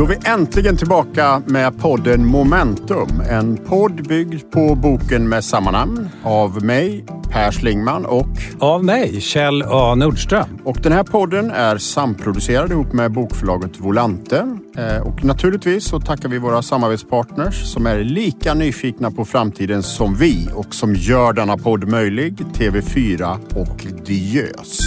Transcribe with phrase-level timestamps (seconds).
[0.00, 3.20] Då är vi äntligen tillbaka med podden Momentum.
[3.30, 8.28] En podd byggd på boken med samma namn av mig, Per Slingman och...
[8.58, 10.58] Av mig, Kjell A Nordström.
[10.64, 14.58] Och den här podden är samproducerad ihop med bokförlaget Volante.
[14.76, 20.14] Eh, och naturligtvis så tackar vi våra samarbetspartners som är lika nyfikna på framtiden som
[20.14, 22.38] vi och som gör denna podd möjlig.
[22.38, 24.78] TV4 och Diös.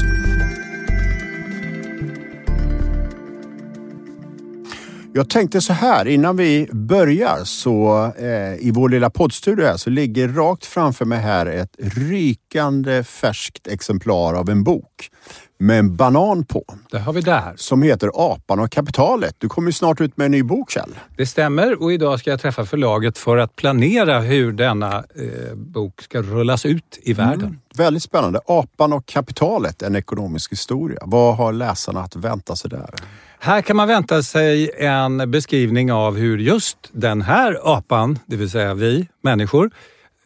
[5.16, 9.90] Jag tänkte så här, innan vi börjar så eh, i vår lilla poddstudio här så
[9.90, 15.10] ligger rakt framför mig här ett rykande färskt exemplar av en bok
[15.60, 16.64] med en banan på.
[16.92, 17.54] Det har vi där.
[17.56, 19.36] Som heter Apan och kapitalet.
[19.38, 20.96] Du kommer ju snart ut med en ny bok Kjell.
[21.18, 26.02] Det stämmer och idag ska jag träffa förlaget för att planera hur denna eh, bok
[26.02, 27.42] ska rullas ut i världen.
[27.42, 28.40] Mm, väldigt spännande.
[28.46, 31.00] Apan och kapitalet, en ekonomisk historia.
[31.02, 32.90] Vad har läsarna att vänta sig där?
[33.44, 38.50] Här kan man vänta sig en beskrivning av hur just den här apan, det vill
[38.50, 39.72] säga vi människor,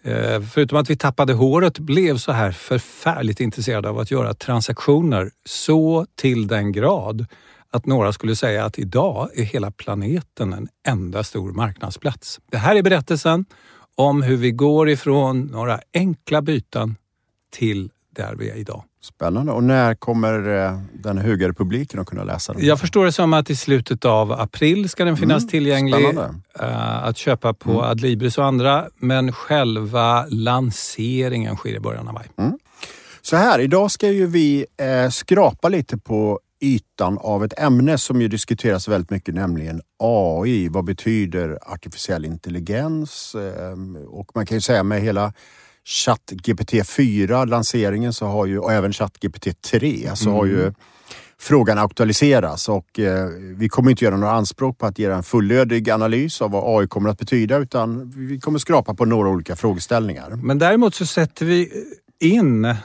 [0.04, 5.32] eh, förutom att vi tappade håret, blev så här förfärligt intresserade av att göra transaktioner
[5.46, 7.26] så till den grad
[7.72, 12.40] att några skulle säga att idag är hela planeten en enda stor marknadsplats.
[12.52, 13.46] Det här är berättelsen
[13.96, 16.96] om hur vi går ifrån några enkla byten
[17.52, 18.84] till där vi är idag.
[19.02, 19.52] Spännande.
[19.52, 22.66] Och när kommer eh, den hugade publiken att kunna läsa den?
[22.66, 26.40] Jag förstår det som att i slutet av april ska den finnas mm, tillgänglig spännande.
[26.60, 27.84] Eh, att köpa på mm.
[27.84, 28.88] Adlibris och andra.
[28.98, 32.28] Men själva lanseringen sker i början av maj.
[32.38, 32.58] Mm.
[33.22, 38.22] Så här, idag ska ju vi eh, skrapa lite på ytan av ett ämne som
[38.22, 40.68] ju diskuteras väldigt mycket, nämligen AI.
[40.70, 43.36] Vad betyder artificiell intelligens?
[44.08, 45.34] och man kan ju säga med hela
[45.88, 50.38] ChatGPT 4, lanseringen, så har ju, och även ChatGPT 3, så mm.
[50.38, 50.74] har ju mm.
[51.40, 55.90] frågan aktualiserats och eh, vi kommer inte göra några anspråk på att ge en fullödig
[55.90, 60.30] analys av vad AI kommer att betyda utan vi kommer skrapa på några olika frågeställningar.
[60.44, 61.86] Men däremot så sätter vi
[62.20, 62.76] in eh,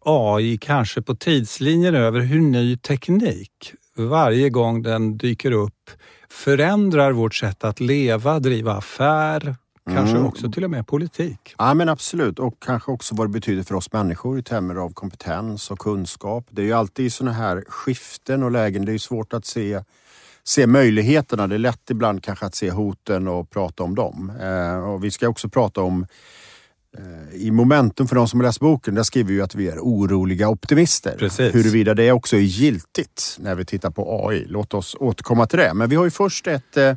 [0.00, 5.90] AI kanske på tidslinjen över hur ny teknik varje gång den dyker upp
[6.30, 9.56] förändrar vårt sätt att leva, driva affär,
[9.90, 10.28] Kanske mm.
[10.28, 11.54] också till och med politik.
[11.58, 14.92] Ja men absolut och kanske också vad det betyder för oss människor i termer av
[14.92, 16.46] kompetens och kunskap.
[16.50, 18.84] Det är ju alltid sådana här skiften och lägen.
[18.84, 19.82] Det är svårt att se,
[20.44, 21.46] se möjligheterna.
[21.46, 24.32] Det är lätt ibland kanske att se hoten och prata om dem.
[24.40, 26.06] Eh, och vi ska också prata om
[26.98, 29.78] eh, i Momentum för de som har läst boken, där skriver vi att vi är
[29.78, 31.16] oroliga optimister.
[31.18, 31.54] Precis.
[31.54, 34.44] Huruvida det också är giltigt när vi tittar på AI.
[34.48, 35.74] Låt oss återkomma till det.
[35.74, 36.94] Men vi har ju först ett eh,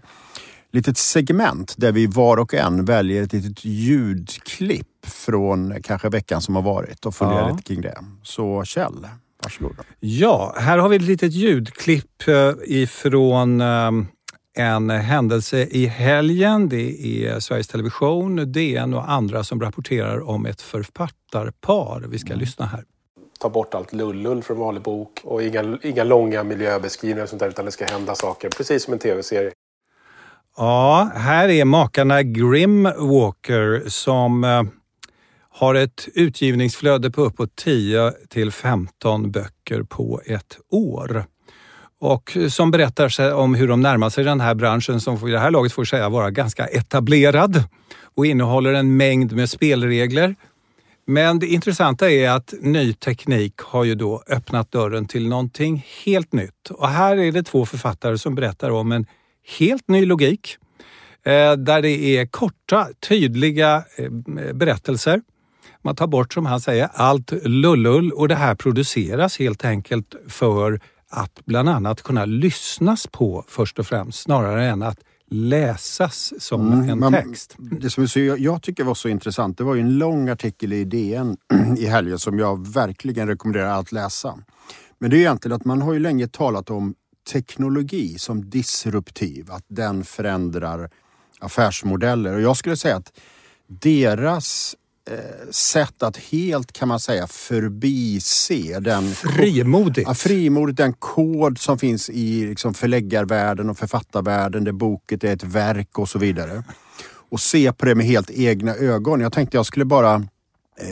[0.75, 6.55] litet segment där vi var och en väljer ett litet ljudklipp från kanske veckan som
[6.55, 7.49] har varit och funderar ja.
[7.49, 7.97] lite kring det.
[8.23, 9.07] Så Kjell,
[9.43, 9.75] varsågod.
[9.99, 13.91] Ja, här har vi ett litet ljudklipp eh, ifrån eh,
[14.57, 16.69] en händelse i helgen.
[16.69, 22.05] Det är Sveriges Television, DN och andra som rapporterar om ett författarpar.
[22.09, 22.39] Vi ska mm.
[22.39, 22.83] lyssna här
[23.39, 27.49] ta bort allt lullull från vanlig bok och inga, inga långa miljöbeskrivningar och sånt där,
[27.49, 29.51] utan det ska hända saker, precis som en tv-serie.
[30.57, 34.63] Ja, här är makarna Grim Walker som eh,
[35.49, 41.25] har ett utgivningsflöde på uppåt 10 till 15 böcker på ett år.
[42.01, 45.39] Och eh, som berättar om hur de närmar sig den här branschen som i det
[45.39, 47.63] här laget får säga vara ganska etablerad
[48.15, 50.35] och innehåller en mängd med spelregler.
[51.07, 56.33] Men det intressanta är att ny teknik har ju då öppnat dörren till någonting helt
[56.33, 56.69] nytt.
[56.69, 59.05] Och här är det två författare som berättar om en
[59.59, 60.57] helt ny logik
[61.25, 64.11] eh, där det är korta, tydliga eh,
[64.53, 65.21] berättelser.
[65.81, 70.79] Man tar bort, som han säger, allt lullull och det här produceras helt enkelt för
[71.09, 76.89] att bland annat kunna lyssnas på först och främst snarare än att läsas som mm,
[76.89, 77.55] en man, text.
[77.57, 80.83] Det som så, jag tycker var så intressant, det var ju en lång artikel i
[80.83, 81.37] DN
[81.77, 84.37] i helgen som jag verkligen rekommenderar att läsa.
[84.99, 86.95] Men det är egentligen att man har ju länge talat om
[87.31, 90.89] teknologi som disruptiv, att den förändrar
[91.39, 92.33] affärsmodeller.
[92.33, 93.11] Och jag skulle säga att
[93.67, 94.75] deras
[95.09, 99.11] eh, sätt att helt kan man säga förbise den...
[99.11, 100.07] Frimodigt!
[100.07, 105.43] Ja, frimodigt, den kod som finns i liksom förläggarvärlden och författarvärlden där boket är ett
[105.43, 106.63] verk och så vidare.
[107.29, 109.21] Och se på det med helt egna ögon.
[109.21, 110.27] Jag tänkte jag skulle bara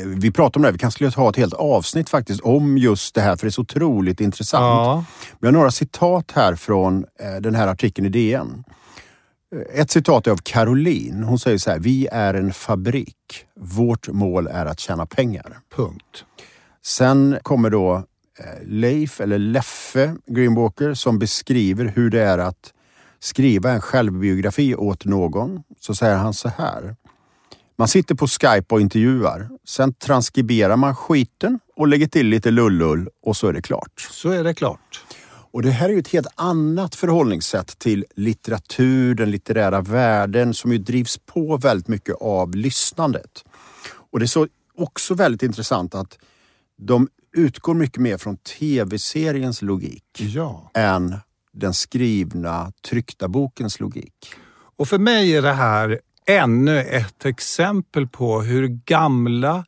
[0.05, 0.73] vi pratar om det, här.
[0.73, 3.51] vi kanske skulle ha ett helt avsnitt faktiskt om just det här för det är
[3.51, 4.63] så otroligt intressant.
[4.63, 5.05] Ja.
[5.39, 8.63] Vi har några citat här från eh, den här artikeln i DN.
[9.55, 11.23] Eh, ett citat är av Caroline.
[11.23, 13.45] Hon säger så här, vi är en fabrik.
[13.59, 15.57] Vårt mål är att tjäna pengar.
[15.75, 16.25] Punkt.
[16.85, 18.03] Sen kommer då
[18.61, 22.73] Leif, eller Leffe Greenwalker, som beskriver hur det är att
[23.19, 26.95] skriva en självbiografi åt någon så säger han så här.
[27.75, 29.49] Man sitter på Skype och intervjuar.
[29.67, 34.07] Sen transkriberar man skiten och lägger till lite lullull och så är det klart.
[34.11, 35.03] Så är det klart.
[35.51, 40.71] Och det här är ju ett helt annat förhållningssätt till litteratur, den litterära världen som
[40.71, 43.45] ju drivs på väldigt mycket av lyssnandet.
[44.11, 44.47] Och det är så
[44.77, 46.17] också väldigt intressant att
[46.81, 50.71] de utgår mycket mer från tv-seriens logik Ja.
[50.73, 51.15] än
[51.53, 54.13] den skrivna tryckta bokens logik.
[54.77, 59.65] Och för mig är det här ännu ett exempel på hur gamla,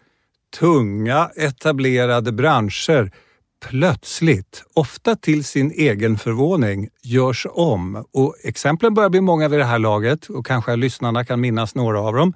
[0.60, 3.12] tunga, etablerade branscher
[3.66, 8.06] plötsligt, ofta till sin egen förvåning, görs om.
[8.12, 12.00] Och exemplen börjar bli många vid det här laget och kanske lyssnarna kan minnas några
[12.02, 12.34] av dem.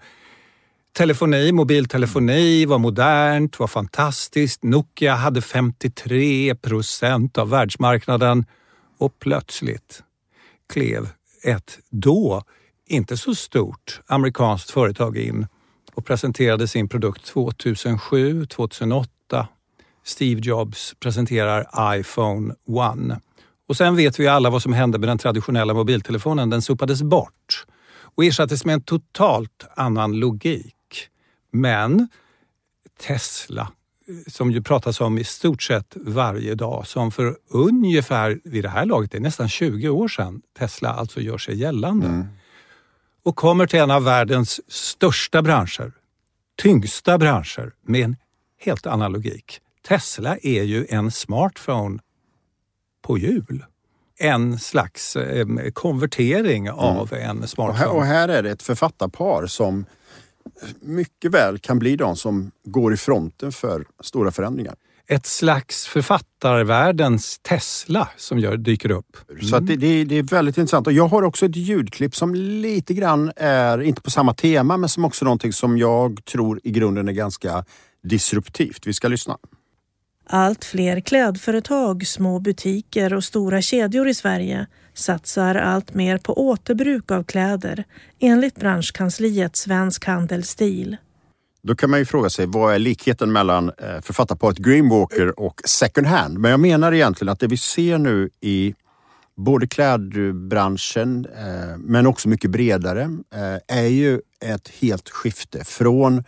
[0.97, 4.63] Telefoni, mobiltelefoni var modernt, var fantastiskt.
[4.63, 8.45] Nokia hade 53 procent av världsmarknaden
[8.97, 10.03] och plötsligt
[10.73, 11.09] klev
[11.43, 12.43] ett då
[12.89, 15.47] inte så stort amerikanskt företag in
[15.93, 19.47] och presenterade sin produkt 2007, 2008.
[20.03, 21.67] Steve Jobs presenterar
[21.99, 22.53] iPhone
[23.11, 23.19] 1.
[23.67, 26.49] Och sen vet vi alla vad som hände med den traditionella mobiltelefonen.
[26.49, 27.65] Den sopades bort
[28.15, 30.75] och ersattes med en totalt annan logik.
[31.51, 32.07] Men
[33.07, 33.71] Tesla,
[34.27, 38.85] som ju pratas om i stort sett varje dag, som för ungefär vid det här
[38.85, 42.07] laget, det är nästan 20 år sedan Tesla alltså gör sig gällande.
[42.07, 42.27] Mm.
[43.29, 45.91] Och kommer till en av världens största branscher,
[46.57, 48.15] tyngsta branscher med en
[48.59, 49.61] helt annan logik.
[49.87, 51.99] Tesla är ju en smartphone
[53.01, 53.65] på hjul.
[54.19, 57.89] En slags eh, konvertering av en Och här, smartphone.
[57.89, 59.85] och här är det ett författarpar som
[60.79, 64.75] mycket väl kan bli de som går i fronten för stora förändringar.
[65.11, 69.17] Ett slags författarvärldens Tesla som gör, dyker upp.
[69.41, 70.87] Så att det, det, det är väldigt intressant.
[70.87, 74.89] Och jag har också ett ljudklipp som lite grann är, inte på samma tema, men
[74.89, 77.65] som också är någonting som jag tror i grunden är ganska
[78.03, 78.87] disruptivt.
[78.87, 79.37] Vi ska lyssna.
[80.25, 87.11] Allt fler klädföretag, små butiker och stora kedjor i Sverige satsar allt mer på återbruk
[87.11, 87.83] av kläder
[88.19, 90.97] enligt branschkansliet Svensk Handelsstil.
[91.61, 96.07] Då kan man ju fråga sig, vad är likheten mellan eh, författarparet Greenwalker och second
[96.07, 96.37] hand?
[96.37, 98.75] Men jag menar egentligen att det vi ser nu i
[99.35, 103.01] både klädbranschen eh, men också mycket bredare
[103.35, 106.23] eh, är ju ett helt skifte från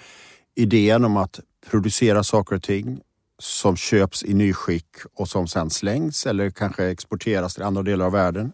[0.56, 1.40] idén om att
[1.70, 3.00] producera saker och ting
[3.40, 8.12] som köps i nyskick och som sen slängs eller kanske exporteras till andra delar av
[8.12, 8.54] världen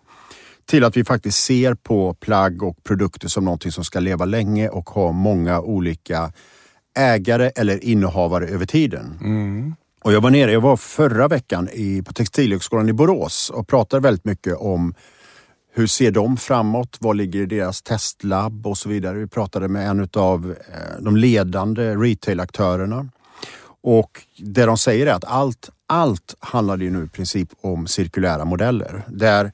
[0.66, 4.70] till att vi faktiskt ser på plagg och produkter som någonting som ska leva länge
[4.70, 6.32] och ha många olika
[6.98, 9.18] ägare eller innehavare över tiden.
[10.04, 14.04] Och jag var nere, jag var förra veckan i, på Textilhögskolan i Borås och pratade
[14.04, 14.94] väldigt mycket om
[15.74, 16.98] hur ser de framåt?
[17.00, 19.18] Vad ligger i deras testlabb och så vidare.
[19.18, 23.10] Vi pratade med en av eh, de ledande retail-aktörerna.
[23.82, 28.46] Och det de säger är att allt, allt handlar ju nu i princip om cirkulära
[28.46, 29.04] modeller.
[29.08, 29.52] Där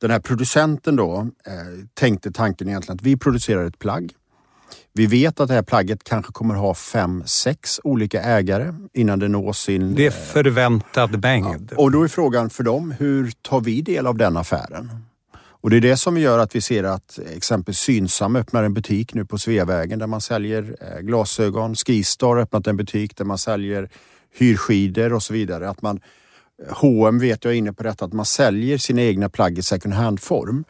[0.00, 1.52] den här producenten då eh,
[1.94, 4.12] tänkte tanken egentligen att vi producerar ett plagg.
[4.96, 9.28] Vi vet att det här plagget kanske kommer ha fem, sex olika ägare innan det
[9.28, 9.94] når sin...
[9.94, 11.72] Det är förväntad mängd.
[11.76, 14.90] Och då är frågan för dem, hur tar vi del av den affären?
[15.36, 19.14] Och det är det som gör att vi ser att exempelvis Synsam öppnar en butik
[19.14, 21.74] nu på Sveavägen där man säljer eh, glasögon.
[21.74, 23.88] Skistar har öppnat en butik där man säljer
[24.38, 25.68] hyrskidor och så vidare.
[25.68, 26.00] Att man,
[26.70, 29.94] H&M vet jag är inne på detta, att man säljer sina egna plagg i second
[29.94, 30.64] hand-form.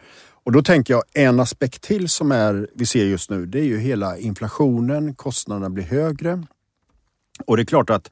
[0.44, 3.64] Och då tänker jag en aspekt till som är, vi ser just nu, det är
[3.64, 6.42] ju hela inflationen, kostnaderna blir högre.
[7.46, 8.10] Och det är klart att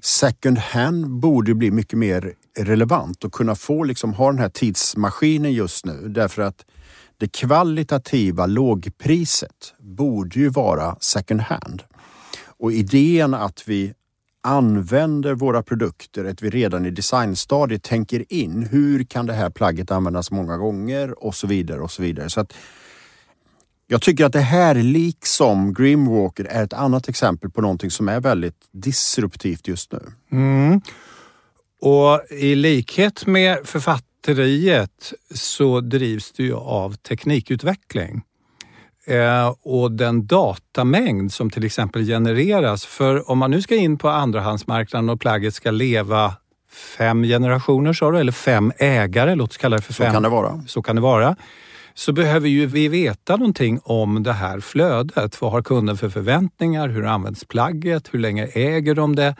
[0.00, 5.52] second hand borde bli mycket mer relevant och kunna få liksom ha den här tidsmaskinen
[5.52, 6.64] just nu därför att
[7.16, 11.82] det kvalitativa lågpriset borde ju vara second hand.
[12.46, 13.94] Och idén att vi
[14.42, 19.90] använder våra produkter, att vi redan i designstadiet tänker in hur kan det här plagget
[19.90, 22.30] användas många gånger och så vidare och så vidare.
[22.30, 22.54] Så att
[23.86, 28.20] jag tycker att det här, liksom Grimwalker, är ett annat exempel på någonting som är
[28.20, 30.00] väldigt disruptivt just nu.
[30.32, 30.80] Mm.
[31.80, 38.22] Och i likhet med författeriet så drivs det ju av teknikutveckling.
[39.08, 42.86] Eh, och den datamängd som till exempel genereras.
[42.86, 46.34] För om man nu ska in på andrahandsmarknaden och plagget ska leva
[46.98, 50.12] fem generationer, sa du, eller fem ägare, låt oss kalla det för Så fem.
[50.12, 50.62] kan det vara.
[50.66, 51.36] Så kan det vara.
[51.94, 55.40] Så behöver ju vi veta någonting om det här flödet.
[55.40, 56.88] Vad har kunden för förväntningar?
[56.88, 58.08] Hur används plagget?
[58.14, 59.34] Hur länge äger de det?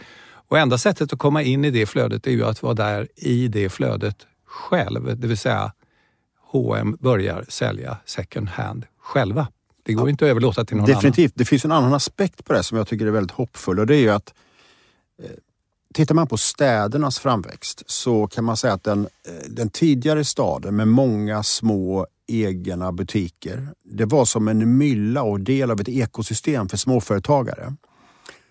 [0.49, 3.49] Och enda sättet att komma in i det flödet är ju att vara där i
[3.49, 5.73] det flödet själv, det vill säga
[6.53, 9.47] H&M börjar sälja second hand själva.
[9.89, 11.31] Det går ja, inte att överlåta till någon definitivt.
[11.31, 11.33] annan.
[11.35, 13.97] Det finns en annan aspekt på det som jag tycker är väldigt hoppfull och det
[13.97, 14.35] är ju att
[15.23, 15.31] eh,
[15.95, 20.77] Tittar man på städernas framväxt så kan man säga att den, eh, den tidigare staden
[20.77, 26.69] med många små egna butiker, det var som en mylla och del av ett ekosystem
[26.69, 27.75] för småföretagare.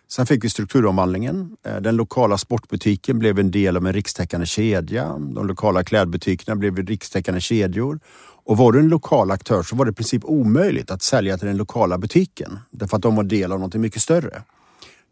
[0.10, 1.58] Sen fick vi strukturomvandlingen.
[1.66, 5.06] Eh, den lokala sportbutiken blev en del av en rikstäckande kedja.
[5.06, 8.00] De lokala klädbutikerna blev rikstäckande kedjor.
[8.48, 11.48] Och var du en lokal aktör så var det i princip omöjligt att sälja till
[11.48, 14.44] den lokala butiken därför att de var del av något mycket större.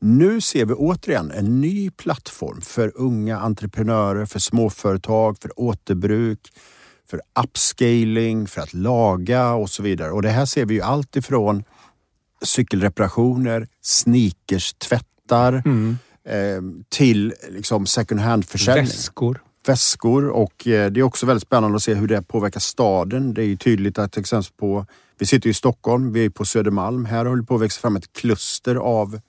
[0.01, 6.39] Nu ser vi återigen en ny plattform för unga entreprenörer, för småföretag, för återbruk,
[7.09, 10.11] för upscaling, för att laga och så vidare.
[10.11, 11.63] Och det här ser vi ju allt ifrån
[12.43, 15.97] cykelreparationer, sneakers, tvättar mm.
[16.29, 18.85] eh, till liksom second hand-försäljning.
[18.85, 19.44] Väskor.
[19.67, 23.33] Väskor och eh, det är också väldigt spännande att se hur det påverkar staden.
[23.33, 24.85] Det är ju tydligt att exempel på,
[25.17, 27.05] vi sitter i Stockholm, vi är på Södermalm.
[27.05, 29.19] Här håller det på att växa fram ett kluster av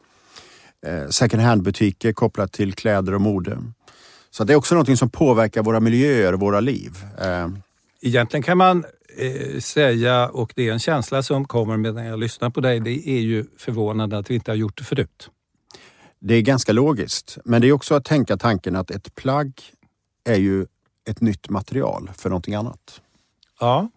[0.86, 3.58] eh, second hand-butiker kopplat till kläder och mode.
[4.30, 6.92] Så det är också någonting som påverkar våra miljöer och våra liv.
[7.20, 7.48] Eh,
[8.02, 8.84] Egentligen kan man
[9.58, 13.08] säga, och det är en känsla som kommer med när jag lyssnar på dig, det
[13.08, 15.30] är ju förvånande att vi inte har gjort det förut.
[16.20, 19.52] Det är ganska logiskt, men det är också att tänka tanken att ett plagg
[20.26, 20.66] är ju
[21.08, 23.00] ett nytt material för någonting annat.
[23.60, 23.88] Ja.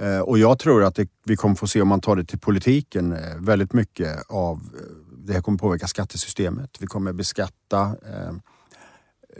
[0.00, 2.38] Eh, och jag tror att det, vi kommer få se, om man tar det till
[2.38, 4.80] politiken, eh, väldigt mycket av eh,
[5.16, 6.70] det här kommer påverka skattesystemet.
[6.80, 8.32] Vi kommer beskatta eh,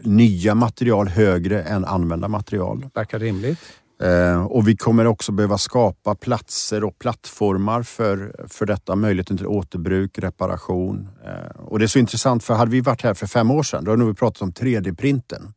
[0.02, 2.88] nya material högre än använda material.
[2.94, 3.60] Verkar rimligt.
[4.02, 8.96] Eh, och vi kommer också behöva skapa platser och plattformar för, för detta.
[8.96, 11.08] Möjligheten till återbruk, reparation.
[11.24, 13.84] Eh, och det är så intressant för hade vi varit här för fem år sedan,
[13.84, 15.52] då hade vi pratat om 3D-printen.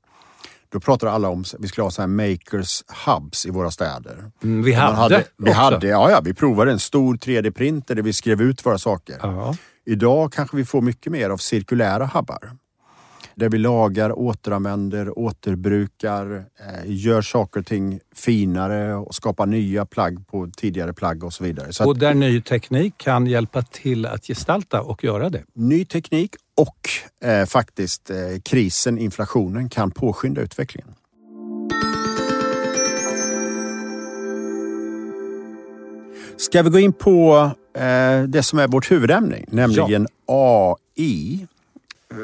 [0.76, 4.32] Då pratade alla om att vi skulle ha så här makers hubs i våra städer.
[4.44, 5.60] Mm, vi hade, hade Vi också.
[5.60, 9.20] hade, ja, ja, vi provade en stor 3D-printer där vi skrev ut våra saker.
[9.22, 9.56] Ja.
[9.86, 12.52] Idag kanske vi får mycket mer av cirkulära hubbar
[13.36, 20.28] där vi lagar, återanvänder, återbrukar, eh, gör saker och ting finare och skapar nya plagg
[20.28, 21.74] på tidigare plagg och så vidare.
[21.74, 25.44] Så och där ny teknik kan hjälpa till att gestalta och göra det.
[25.54, 26.90] Ny teknik och
[27.28, 30.96] eh, faktiskt eh, krisen, inflationen kan påskynda utvecklingen.
[36.38, 40.78] Ska vi gå in på eh, det som är vårt huvudämne, nämligen ja.
[40.96, 41.48] AI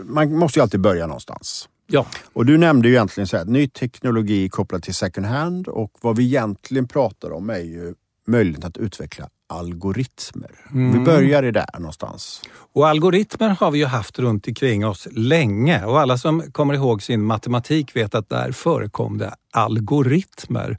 [0.04, 1.70] man måste ju alltid börja någonstans.
[1.88, 2.06] Ja.
[2.34, 6.18] Och du nämnde ju egentligen så här, ny teknologi kopplat till second hand och vad
[6.18, 7.94] vi egentligen pratar om är ju
[8.28, 10.52] möjligheten att utveckla algoritmer.
[10.72, 10.92] Mm.
[10.94, 12.42] Vi börjar i där någonstans.
[12.74, 17.04] Och algoritmer har vi ju haft runt omkring oss länge och alla som kommer ihåg
[17.04, 20.78] sin matematik vet att där förekom det algoritmer.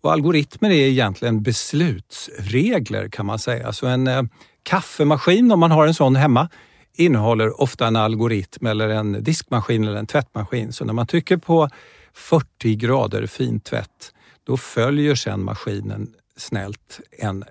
[0.00, 3.72] Och algoritmer är egentligen beslutsregler kan man säga.
[3.72, 4.22] Så en eh,
[4.62, 6.48] kaffemaskin, om man har en sån hemma,
[6.94, 10.72] innehåller ofta en algoritm eller en diskmaskin eller en tvättmaskin.
[10.72, 11.68] Så när man trycker på
[12.14, 14.12] 40 grader fintvätt,
[14.44, 17.44] då följer sedan maskinen snällt en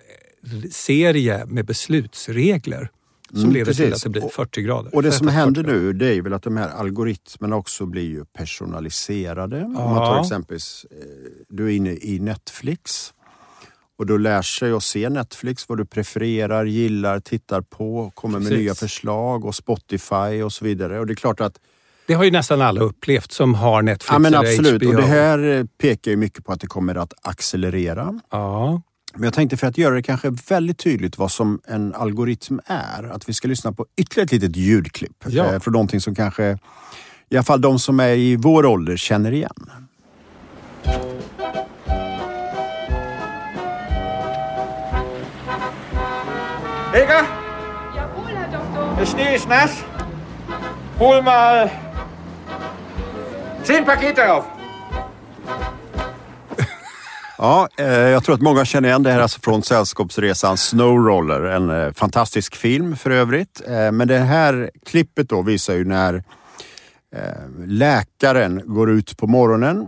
[0.72, 2.92] serie med beslutsregler
[3.30, 3.86] som mm, leder precis.
[3.86, 4.96] till att det blir 40 grader.
[4.96, 8.26] Och det som händer nu det är väl att de här algoritmerna också blir ju
[8.26, 9.58] personaliserade.
[9.58, 9.66] Ja.
[9.66, 10.98] Om man tar exempelvis, eh,
[11.50, 13.14] du är inne i Netflix
[13.98, 18.48] och då lär sig att se Netflix, vad du prefererar, gillar, tittar på, kommer med
[18.48, 18.64] Precis.
[18.64, 21.00] nya förslag och Spotify och så vidare.
[21.00, 21.60] Och det är klart att
[22.08, 24.84] det har ju nästan alla upplevt som har Netflix ja, men absolut.
[24.84, 24.90] HBO.
[24.90, 28.20] Och det här pekar ju mycket på att det kommer att accelerera.
[28.32, 28.82] Ja.
[29.18, 33.04] Men jag tänkte för att göra det kanske väldigt tydligt vad som en algoritm är,
[33.04, 35.26] att vi ska lyssna på ytterligare ett litet ljudklipp.
[35.28, 35.54] Ja.
[35.54, 36.58] Eh, för någonting som kanske,
[37.30, 39.72] i alla fall de som är i vår ålder känner igen.
[46.96, 47.26] Ikke?
[47.96, 48.96] Jawohl, Herr Doktor.
[48.98, 49.84] Der Schnee ist nass.
[50.98, 51.70] Hol mal
[53.64, 54.46] zehn Pakete auf.
[57.38, 61.42] Ja, eh, jag tror att många känner igen det här alltså från Sällskapsresan Snowroller.
[61.42, 63.62] En eh, fantastisk film för övrigt.
[63.68, 66.24] Eh, men det här klippet då visar ju när
[67.66, 69.88] läkaren går ut på morgonen,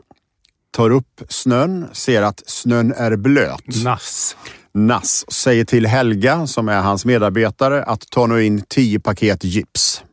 [0.72, 3.84] tar upp snön, ser att snön är blöt.
[3.84, 4.36] Nass.
[4.74, 10.04] Nass säger till Helga, som är hans medarbetare, att ta nu in tio paket gips.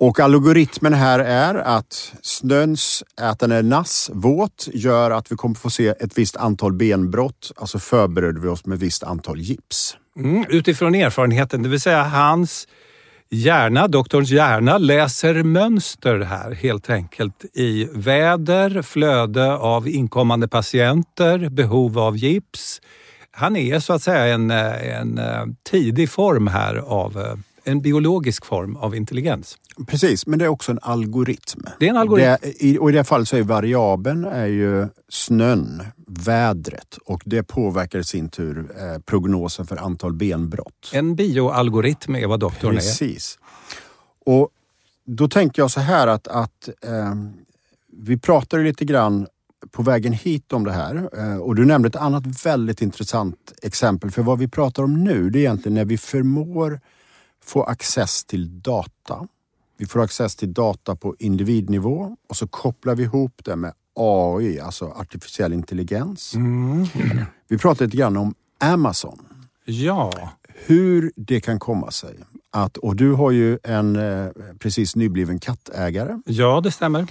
[0.00, 5.54] Och algoritmen här är att snöns, att den är nass, våt, gör att vi kommer
[5.54, 7.52] få se ett visst antal benbrott.
[7.56, 9.96] Alltså förbereder vi oss med ett visst antal gips.
[10.18, 12.68] Mm, utifrån erfarenheten, det vill säga hans
[13.30, 21.98] hjärna, doktorns hjärna, läser mönster här helt enkelt i väder, flöde av inkommande patienter, behov
[21.98, 22.80] av gips.
[23.30, 27.80] Han är så att säga en, eh, en eh, tidig form här av eh, en
[27.80, 29.56] biologisk form av intelligens.
[29.86, 31.60] Precis, men det är också en algoritm.
[31.78, 32.36] Det är en algoritm.
[32.60, 37.98] Det, och I det fallet så är variabeln är ju snön, vädret och det påverkar
[37.98, 40.90] i sin tur eh, prognosen för antal benbrott.
[40.92, 43.02] En bioalgoritm är vad doktorn Precis.
[43.02, 43.06] är.
[43.06, 43.38] Precis.
[44.26, 44.48] Och
[45.04, 47.14] då tänker jag så här att, att eh,
[47.92, 49.26] vi pratade lite grann
[49.70, 54.10] på vägen hit om det här eh, och du nämnde ett annat väldigt intressant exempel.
[54.10, 56.80] För vad vi pratar om nu det är egentligen när vi förmår
[57.44, 59.28] få access till data.
[59.78, 64.60] Vi får access till data på individnivå och så kopplar vi ihop det med AI,
[64.60, 66.34] alltså artificiell intelligens.
[66.34, 66.86] Mm.
[67.48, 69.18] Vi pratar lite grann om Amazon.
[69.64, 70.30] Ja.
[70.66, 72.16] Hur det kan komma sig
[72.52, 76.20] att, och du har ju en eh, precis nybliven kattägare.
[76.26, 77.06] Ja, det stämmer.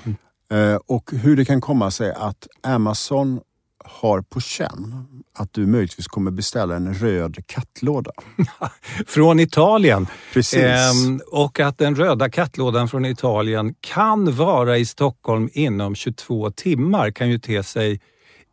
[0.52, 3.40] Eh, och hur det kan komma sig att Amazon
[3.89, 8.12] har på känn att du möjligtvis kommer beställa en röd kattlåda.
[9.08, 10.08] från Italien.
[10.34, 10.60] Precis.
[10.60, 17.12] Ehm, och att den röda kattlådan från Italien kan vara i Stockholm inom 22 timmar
[17.12, 18.01] kan ju te sig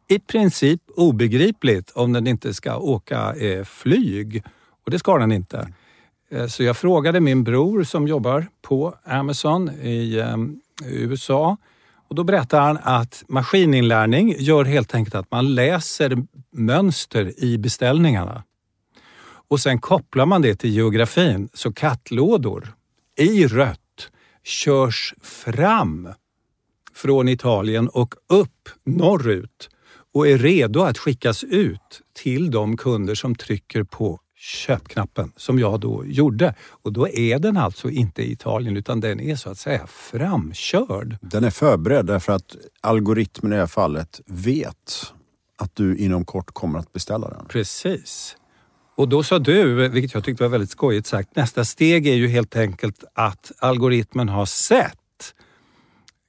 [0.09, 4.45] i princip obegripligt om den inte ska åka eh, flyg.
[4.85, 5.69] Och det ska den inte.
[6.31, 10.37] Eh, så jag frågade min bror som jobbar på Amazon i eh,
[10.87, 11.57] USA
[12.09, 16.17] och då berättar han att maskininlärning gör helt enkelt att man läser
[16.53, 18.43] mönster i beställningarna.
[19.49, 22.75] Och sen kopplar man det till geografin, så kattlådor
[23.17, 24.11] i rött
[24.43, 26.09] körs fram
[26.95, 29.71] från Italien och upp norrut
[30.15, 35.81] och är redo att skickas ut till de kunder som trycker på köpknappen som jag
[35.81, 36.55] då gjorde.
[36.69, 41.17] Och då är den alltså inte i Italien utan den är så att säga framkörd.
[41.21, 45.13] Den är förberedd därför att algoritmen i det här fallet vet
[45.57, 47.47] att du inom kort kommer att beställa den.
[47.47, 48.37] Precis.
[48.97, 52.29] Och då sa du, vilket jag tyckte var väldigt skojigt sagt, nästa steg är ju
[52.29, 55.35] helt enkelt att algoritmen har sett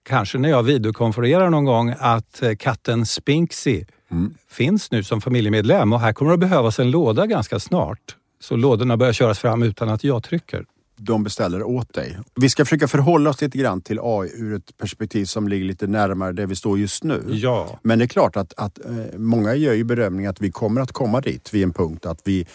[0.06, 4.34] kanske när jag videokonfererar någon gång, att katten Spinksy mm.
[4.50, 8.16] finns nu som familjemedlem och här kommer det att behövas en låda ganska snart.
[8.40, 10.66] Så lådorna börjar köras fram utan att jag trycker.
[10.98, 12.18] De beställer åt dig.
[12.36, 15.88] Vi ska försöka förhålla oss lite grann till AI ur ett perspektiv som ligger lite
[15.88, 17.24] närmare där vi står just nu.
[17.28, 17.80] Ja.
[17.84, 20.92] Men det är klart att, att eh, många gör ju bedömningen att vi kommer att
[20.92, 22.48] komma dit vid en punkt att vi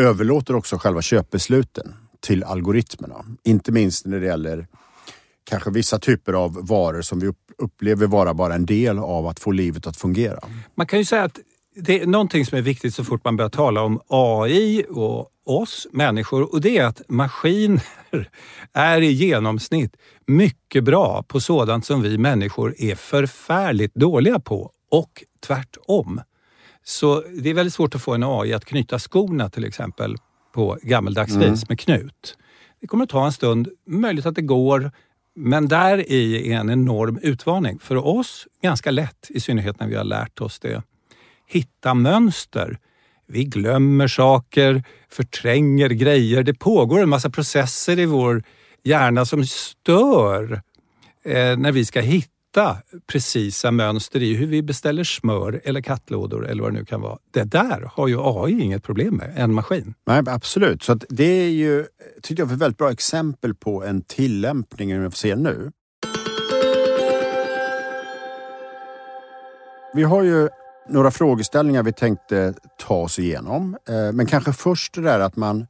[0.00, 3.24] överlåter också själva köpbesluten till algoritmerna.
[3.44, 4.66] Inte minst när det gäller
[5.48, 9.50] kanske vissa typer av varor som vi upplever vara bara en del av att få
[9.50, 10.38] livet att fungera.
[10.74, 11.38] Man kan ju säga att
[11.76, 15.86] det är någonting som är viktigt så fort man börjar tala om AI och oss
[15.92, 17.82] människor och det är att maskiner
[18.72, 25.24] är i genomsnitt mycket bra på sådant som vi människor är förfärligt dåliga på och
[25.46, 26.20] tvärtom.
[26.84, 30.16] Så det är väldigt svårt att få en AI att knyta skorna till exempel
[30.54, 31.50] på gammeldags mm.
[31.50, 32.36] vis med knut.
[32.80, 34.90] Det kommer att ta en stund, möjligt att det går,
[35.38, 37.78] men där i är en enorm utmaning.
[37.78, 40.82] För oss ganska lätt, i synnerhet när vi har lärt oss det.
[41.46, 42.78] Hitta mönster.
[43.26, 46.42] Vi glömmer saker, förtränger grejer.
[46.42, 48.42] Det pågår en massa processer i vår
[48.84, 50.62] hjärna som stör
[51.24, 56.48] eh, när vi ska hitta hitta precisa mönster i hur vi beställer smör eller kattlådor
[56.48, 57.18] eller vad det nu kan vara.
[57.30, 59.94] Det där har ju AI inget problem med, en maskin.
[60.06, 60.82] Nej, absolut.
[60.82, 61.86] Så det är ju,
[62.22, 65.72] tycker jag, ett väldigt bra exempel på en tillämpning vi får se nu.
[69.94, 70.48] Vi har ju
[70.88, 73.76] några frågeställningar vi tänkte ta oss igenom.
[73.88, 75.66] Eh, men kanske först det där att man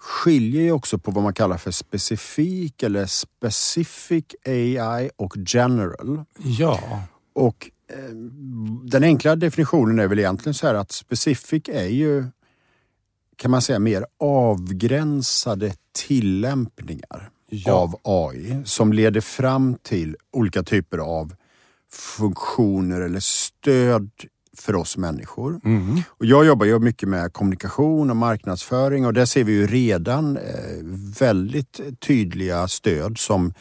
[0.00, 6.24] skiljer ju också på vad man kallar för specifik eller specific AI och general.
[6.38, 7.02] Ja.
[7.32, 8.14] Och eh,
[8.84, 12.24] den enkla definitionen är väl egentligen så här att specific är ju
[13.36, 17.72] kan man säga mer avgränsade tillämpningar ja.
[17.72, 21.34] av AI som leder fram till olika typer av
[21.92, 24.10] funktioner eller stöd
[24.56, 25.60] för oss människor.
[25.64, 26.02] Mm.
[26.08, 30.36] Och jag jobbar ju mycket med kommunikation och marknadsföring och där ser vi ju redan
[30.36, 30.42] eh,
[31.18, 33.52] väldigt tydliga stöd som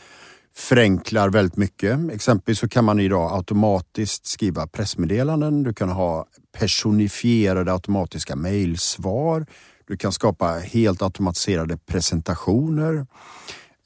[0.55, 1.99] förenklar väldigt mycket.
[2.11, 5.63] Exempelvis så kan man idag automatiskt skriva pressmeddelanden.
[5.63, 9.45] Du kan ha personifierade automatiska mejlsvar.
[9.87, 13.05] Du kan skapa helt automatiserade presentationer.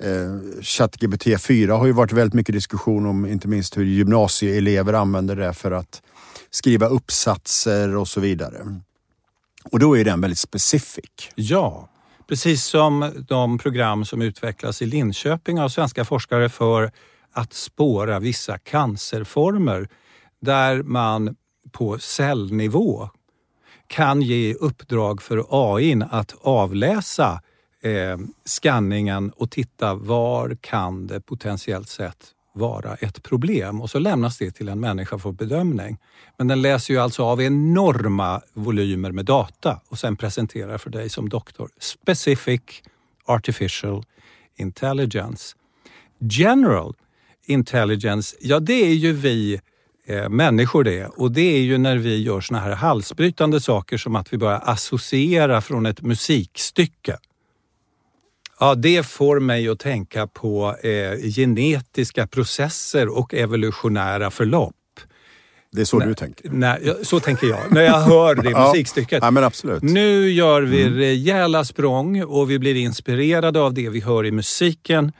[0.04, 5.36] Eh, ChatGPT 4 har ju varit väldigt mycket diskussion om inte minst hur gymnasieelever använder
[5.36, 6.02] det för att
[6.54, 8.82] skriva uppsatser och så vidare.
[9.64, 11.32] Och då är den väldigt specifik.
[11.36, 11.90] Ja,
[12.28, 16.92] Precis som de program som utvecklas i Linköping av svenska forskare för
[17.32, 19.90] att spåra vissa cancerformer
[20.42, 21.36] där man
[21.72, 23.10] på cellnivå
[23.88, 27.42] kan ge uppdrag för AI att avläsa
[27.82, 34.38] eh, skanningen och titta var kan det potentiellt sett vara ett problem och så lämnas
[34.38, 35.98] det till en människa för bedömning.
[36.38, 41.10] Men den läser ju alltså av enorma volymer med data och sen presenterar för dig
[41.10, 41.70] som doktor.
[41.80, 42.62] Specific
[43.26, 44.04] Artificial
[44.56, 45.56] Intelligence.
[46.20, 46.94] General
[47.46, 49.60] Intelligence, ja det är ju vi
[50.06, 51.06] eh, människor det.
[51.06, 54.62] Och det är ju när vi gör såna här halsbrytande saker som att vi börjar
[54.64, 57.18] associera från ett musikstycke.
[58.60, 64.76] Ja, det får mig att tänka på eh, genetiska processer och evolutionära förlopp.
[65.72, 66.50] Det är så Nej, du tänker?
[66.50, 69.20] Nej, så tänker jag när jag hör det musikstycket.
[69.22, 69.84] Ja, men absolut.
[69.84, 75.12] Nu gör vi rejäla språng och vi blir inspirerade av det vi hör i musiken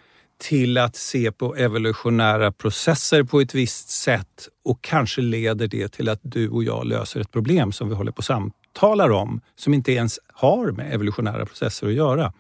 [0.42, 6.10] till att se på evolutionära processer på ett visst sätt och kanske leder det till
[6.10, 9.74] att du och jag löser ett problem som vi håller på och samtalar om som
[9.74, 12.34] inte ens har med evolutionära processer att göra.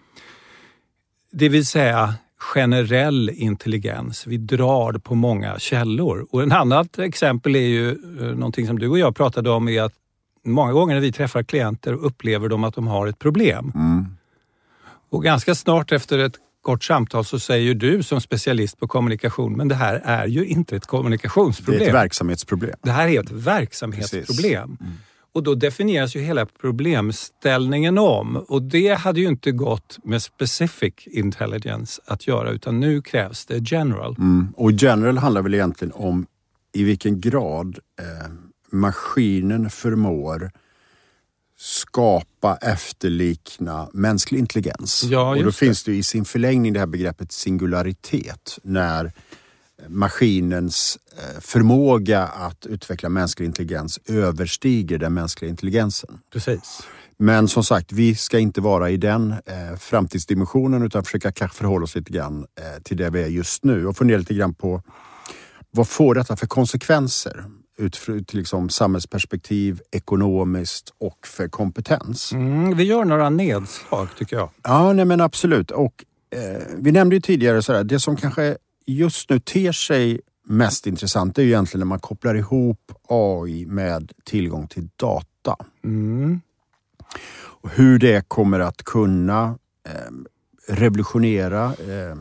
[1.35, 4.27] Det vill säga generell intelligens.
[4.27, 6.27] Vi drar på många källor.
[6.31, 9.81] Och ett annat exempel är ju eh, någonting som du och jag pratade om är
[9.81, 9.93] att
[10.45, 13.71] många gånger när vi träffar klienter upplever de att de har ett problem.
[13.75, 14.05] Mm.
[15.09, 19.67] Och ganska snart efter ett kort samtal så säger du som specialist på kommunikation, men
[19.67, 21.81] det här är ju inte ett Det kommunikationsproblem.
[21.81, 22.75] är ett verksamhetsproblem.
[22.83, 24.77] Det här är ett verksamhetsproblem.
[25.33, 30.93] Och då definieras ju hela problemställningen om och det hade ju inte gått med specific
[31.05, 34.15] intelligence att göra utan nu krävs det general.
[34.19, 34.53] Mm.
[34.55, 36.25] Och general handlar väl egentligen om
[36.73, 38.31] i vilken grad eh,
[38.71, 40.51] maskinen förmår
[41.57, 45.03] skapa, efterlikna mänsklig intelligens.
[45.03, 45.51] Ja, och då det.
[45.51, 48.59] finns det ju i sin förlängning det här begreppet singularitet.
[48.63, 49.11] När
[49.87, 56.19] maskinens eh, förmåga att utveckla mänsklig intelligens överstiger den mänskliga intelligensen.
[56.33, 56.81] Precis.
[57.17, 61.83] Men som sagt, vi ska inte vara i den eh, framtidsdimensionen utan försöka kanske förhålla
[61.83, 64.81] oss lite grann eh, till det vi är just nu och fundera lite grann på
[65.71, 67.43] vad får detta för konsekvenser
[67.77, 72.31] utifrån liksom samhällsperspektiv, ekonomiskt och för kompetens.
[72.31, 74.49] Mm, vi gör några nedslag tycker jag.
[74.63, 75.71] Ja, nej men absolut.
[75.71, 80.87] Och eh, vi nämnde ju tidigare sådär, det som kanske just nu ter sig mest
[80.87, 85.55] intressant är ju egentligen när man kopplar ihop AI med tillgång till data.
[85.83, 86.41] Mm.
[87.35, 92.15] Och hur det kommer att kunna eh, revolutionera eh,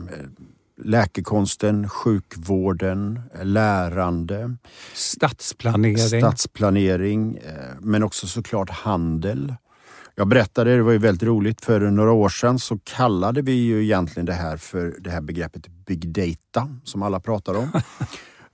[0.83, 4.55] läkekonsten, sjukvården, lärande,
[4.93, 5.97] Stadsplanering.
[5.97, 9.55] stadsplanering, eh, men också såklart handel.
[10.15, 13.83] Jag berättade, det var ju väldigt roligt, för några år sedan så kallade vi ju
[13.83, 17.67] egentligen det här för det här begreppet big data som alla pratar om.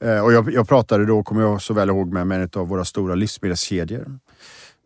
[0.02, 2.68] Eh, och jag, jag pratade då, kommer jag så väl ihåg, med, med en av
[2.68, 4.20] våra stora livsmedelskedjor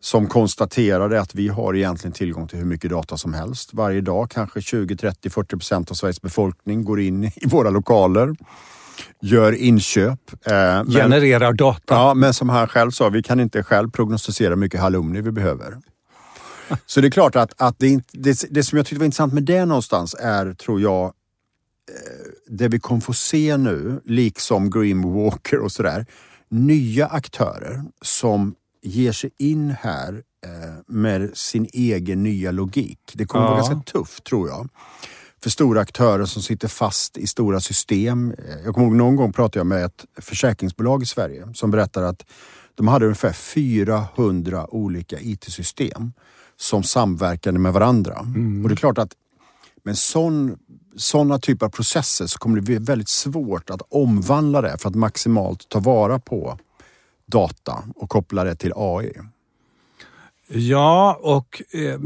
[0.00, 3.70] som konstaterade att vi har egentligen tillgång till hur mycket data som helst.
[3.74, 8.30] Varje dag kanske 20, 30, 40 procent av Sveriges befolkning går in i våra lokaler,
[9.22, 10.20] gör inköp.
[10.46, 11.94] eh, men- Genererar data.
[11.94, 15.30] Ja, men som han själv sa, vi kan inte själv prognostisera hur mycket halloumi vi
[15.32, 15.74] behöver.
[16.86, 19.32] Så det är klart att, att det, inte- det, det som jag tyckte var intressant
[19.34, 21.12] med det någonstans är, tror jag,
[22.46, 26.06] det vi kommer få se nu, liksom Grim Walker och sådär,
[26.50, 32.98] nya aktörer som ger sig in här eh, med sin egen nya logik.
[33.14, 33.66] Det kommer vara Ja.
[33.68, 34.68] ganska tufft, tror jag.
[35.42, 38.30] För stora aktörer som sitter fast i stora system.
[38.30, 42.02] Eh, Jag kommer ihåg någon gång pratade jag med ett försäkringsbolag i Sverige som berättar
[42.02, 42.24] att
[42.74, 46.12] de hade ungefär 400 olika IT-system
[46.56, 48.18] som samverkade med varandra.
[48.62, 49.12] Och det är klart att
[49.82, 50.56] med sån,
[50.96, 54.94] sådana typer av processer så kommer det bli väldigt svårt att omvandla det för att
[54.94, 56.58] maximalt ta vara på
[57.26, 59.12] data och koppla det till AI.
[60.48, 61.98] Ja, och eh,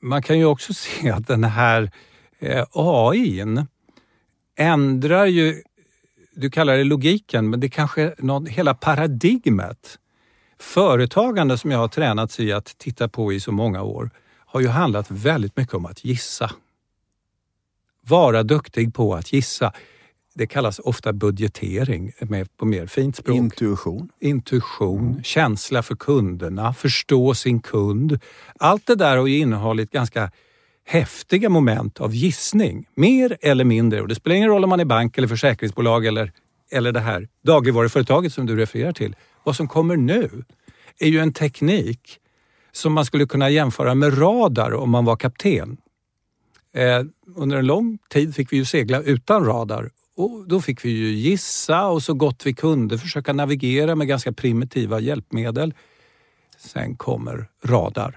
[0.00, 1.90] man kan ju också se att den här
[2.38, 3.66] eh, AIn
[4.56, 5.62] ändrar ju,
[6.34, 9.98] du kallar det logiken, men det kanske är någon, hela paradigmet.
[10.58, 14.68] Företagande som jag har tränats i att titta på i så många år har ju
[14.68, 16.50] handlat väldigt mycket om att gissa.
[18.06, 19.72] Vara duktig på att gissa.
[20.34, 24.08] Det kallas ofta budgetering med, på mer fint språk Intuition.
[24.20, 28.18] intuition, känsla för kunderna, förstå sin kund.
[28.58, 30.30] Allt det där har ju innehållit ganska
[30.86, 34.00] häftiga moment av gissning, mer eller mindre.
[34.00, 36.32] Och det spelar ingen roll om man är bank eller försäkringsbolag eller,
[36.70, 39.16] eller det här dagligvaruföretaget som du refererar till.
[39.44, 40.44] Vad som kommer nu
[40.98, 42.18] är ju en teknik
[42.72, 45.76] som man skulle kunna jämföra med radar om man var kapten.
[46.74, 47.02] Eh,
[47.36, 51.12] under en lång tid fick vi ju segla utan radar och då fick vi ju
[51.12, 55.74] gissa och så gott vi kunde försöka navigera med ganska primitiva hjälpmedel.
[56.58, 58.16] Sen kommer radar.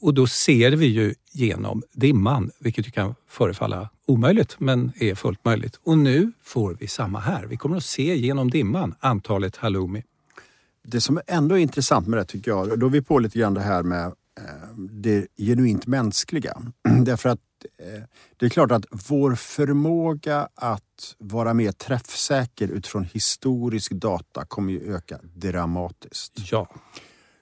[0.00, 5.44] Och då ser vi ju genom dimman, vilket ju kan förefalla omöjligt men är fullt
[5.44, 5.80] möjligt.
[5.84, 7.46] Och nu får vi samma här.
[7.46, 10.02] Vi kommer att se genom dimman antalet halloumi.
[10.84, 13.54] Det som ändå är intressant med det tycker jag, då är vi på lite grann
[13.54, 16.62] det här med eh, det genuint mänskliga.
[17.04, 17.40] Därför att
[18.36, 24.94] det är klart att vår förmåga att vara mer träffsäker utifrån historisk data kommer ju
[24.94, 26.32] öka dramatiskt.
[26.50, 26.68] Ja.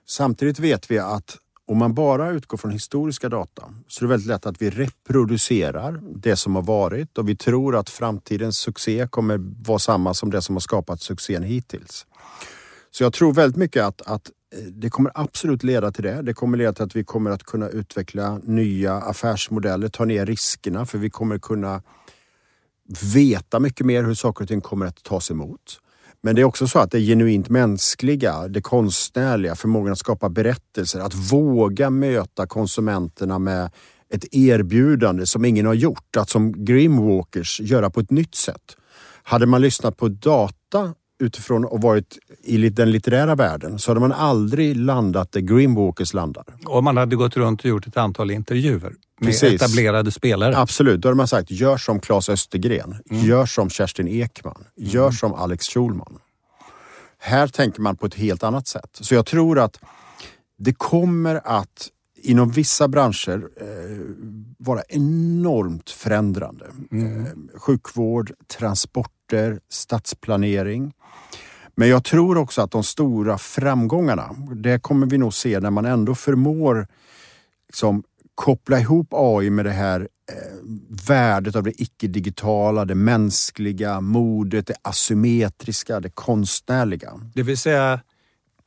[0.07, 4.29] Samtidigt vet vi att om man bara utgår från historiska data så är det väldigt
[4.29, 9.39] lätt att vi reproducerar det som har varit och vi tror att framtidens succé kommer
[9.67, 12.07] vara samma som det som har skapat succén hittills.
[12.91, 14.33] Så jag tror väldigt mycket att, att eh,
[14.73, 16.23] det kommer absolut leda till det.
[16.23, 20.87] Det kommer leda till att vi kommer att kunna utveckla nya affärsmodeller, ta ner riskerna
[20.87, 21.83] för vi kommer kunna
[23.15, 25.81] veta mycket mer hur saker och ting kommer att tas emot.
[26.23, 31.01] Men det är också så att det genuint mänskliga, det konstnärliga, förmågan att skapa berättelser,
[31.01, 33.71] att våga möta konsumenterna med
[34.15, 38.77] ett erbjudande som ingen har gjort, att som Grimwalkers göra på ett nytt sätt.
[39.23, 44.13] Hade man lyssnat på data utifrån och varit i den litterära världen så hade man
[44.13, 46.45] aldrig landat där Grimwalkers landar.
[46.65, 49.63] Om man hade gått runt och gjort ett antal intervjuer med Precis.
[49.63, 50.57] etablerade spelare.
[50.57, 55.35] Absolut, då hade man sagt gör som Claes Östergren, gör som Kerstin Ekman, gör som
[55.35, 56.19] Alex Schulman.
[57.19, 58.91] Här tänker man på ett helt annat sätt.
[59.01, 59.81] Så jag tror att
[60.59, 61.91] det kommer att
[62.23, 63.67] inom vissa branscher eh,
[64.59, 66.67] vara enormt förändrande.
[66.93, 70.93] Eh, sjukvård, transporter, stadsplanering.
[71.81, 75.85] Men jag tror också att de stora framgångarna, det kommer vi nog se när man
[75.85, 76.87] ändå förmår
[77.69, 78.03] liksom,
[78.35, 80.37] koppla ihop AI med det här eh,
[81.09, 87.13] värdet av det icke-digitala, det mänskliga, modet, det asymmetriska, det konstnärliga.
[87.35, 88.01] Det vill säga,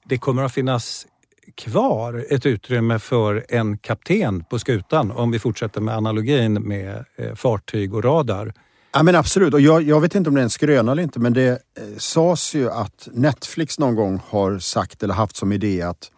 [0.06, 1.08] det kommer att finnas
[1.56, 7.36] kvar ett utrymme för en kapten på skutan om vi fortsätter med analogin med eh,
[7.36, 8.54] fartyg och radar.
[8.96, 11.20] Ja men absolut, och jag, jag vet inte om det är en skröna eller inte
[11.20, 15.82] men det eh, sades ju att Netflix någon gång har sagt eller haft som idé
[15.82, 16.12] att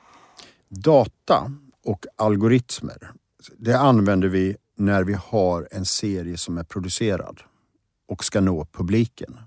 [0.69, 1.51] data
[1.85, 3.11] och algoritmer,
[3.57, 7.41] det använder vi när vi har en serie som är producerad
[8.07, 9.37] och ska nå publiken.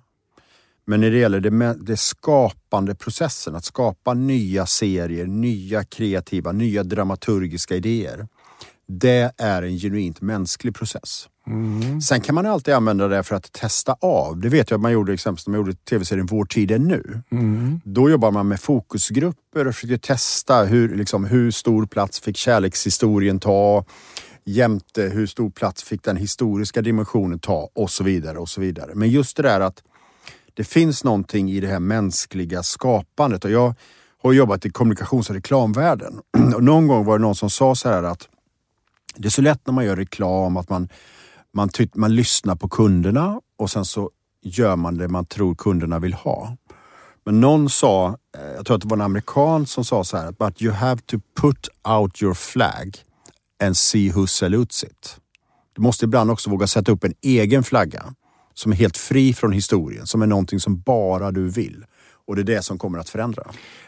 [0.87, 6.83] Men när det gäller det, det skapande processen, att skapa nya serier, nya kreativa, nya
[6.83, 8.29] dramaturgiska idéer.
[8.87, 11.29] Det är en genuint mänsklig process.
[12.03, 14.41] Sen kan man alltid använda det för att testa av.
[14.41, 17.23] Det vet jag att man gjorde exempelvis när man gjorde tv-serien Vår tid är nu.
[17.85, 23.41] Då jobbar man med fokusgrupper och försöker testa hur, liksom, hur stor plats fick kärlekshistorien
[23.41, 23.85] ta
[24.45, 28.39] jämte hur stor plats fick den historiska dimensionen ta och så vidare.
[28.39, 28.91] och så vidare.
[28.95, 29.83] Men just det där att
[30.55, 33.75] det finns någonting i det här mänskliga skapandet och jag
[34.23, 36.21] har jobbat i kommunikations och reklamvärlden.
[36.55, 38.29] Och någon gång var det någon som sa så här att
[39.17, 40.89] det är så lätt när man gör reklam att man,
[41.55, 44.11] man, ty- man lyssnar på kunderna och sen så
[44.43, 46.57] gör man det man tror kunderna vill ha.
[47.25, 48.09] Men någon sa,
[48.39, 51.01] eh, jag tror att det var en amerikan som sa så här, but you have
[51.01, 52.97] to put out your flag
[53.63, 55.17] and see who salutes it.
[55.73, 58.15] Du måste ibland också våga sätta upp en egen flagga
[58.55, 61.85] som är helt fri från historien, som är någonting som bara du vill.
[62.27, 63.43] Och det är det som kommer att förändra.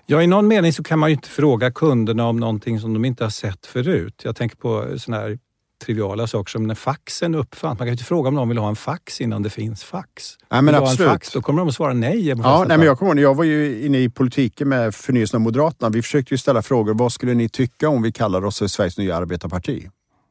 [0.07, 3.05] Ja, i någon mening så kan man ju inte fråga kunderna om någonting som de
[3.05, 4.23] inte har sett förut.
[4.25, 5.39] Jag tänker på sådana här
[5.81, 7.79] triviala saker som när faxen uppfanns.
[7.79, 10.37] Man kan ju inte fråga om någon vill ha en fax innan det finns fax.
[10.51, 11.13] Nej, men vill du ha en absolut.
[11.13, 12.29] fax, då kommer de att svara nej.
[12.29, 15.41] Ja, nej, men jag kommer ihåg, jag var ju inne i politiken med förnyelsen av
[15.41, 15.91] Moderaterna.
[15.91, 16.95] Vi försökte ju ställa frågor.
[16.95, 19.89] Vad skulle ni tycka om vi kallar oss för Sveriges nya arbetarparti?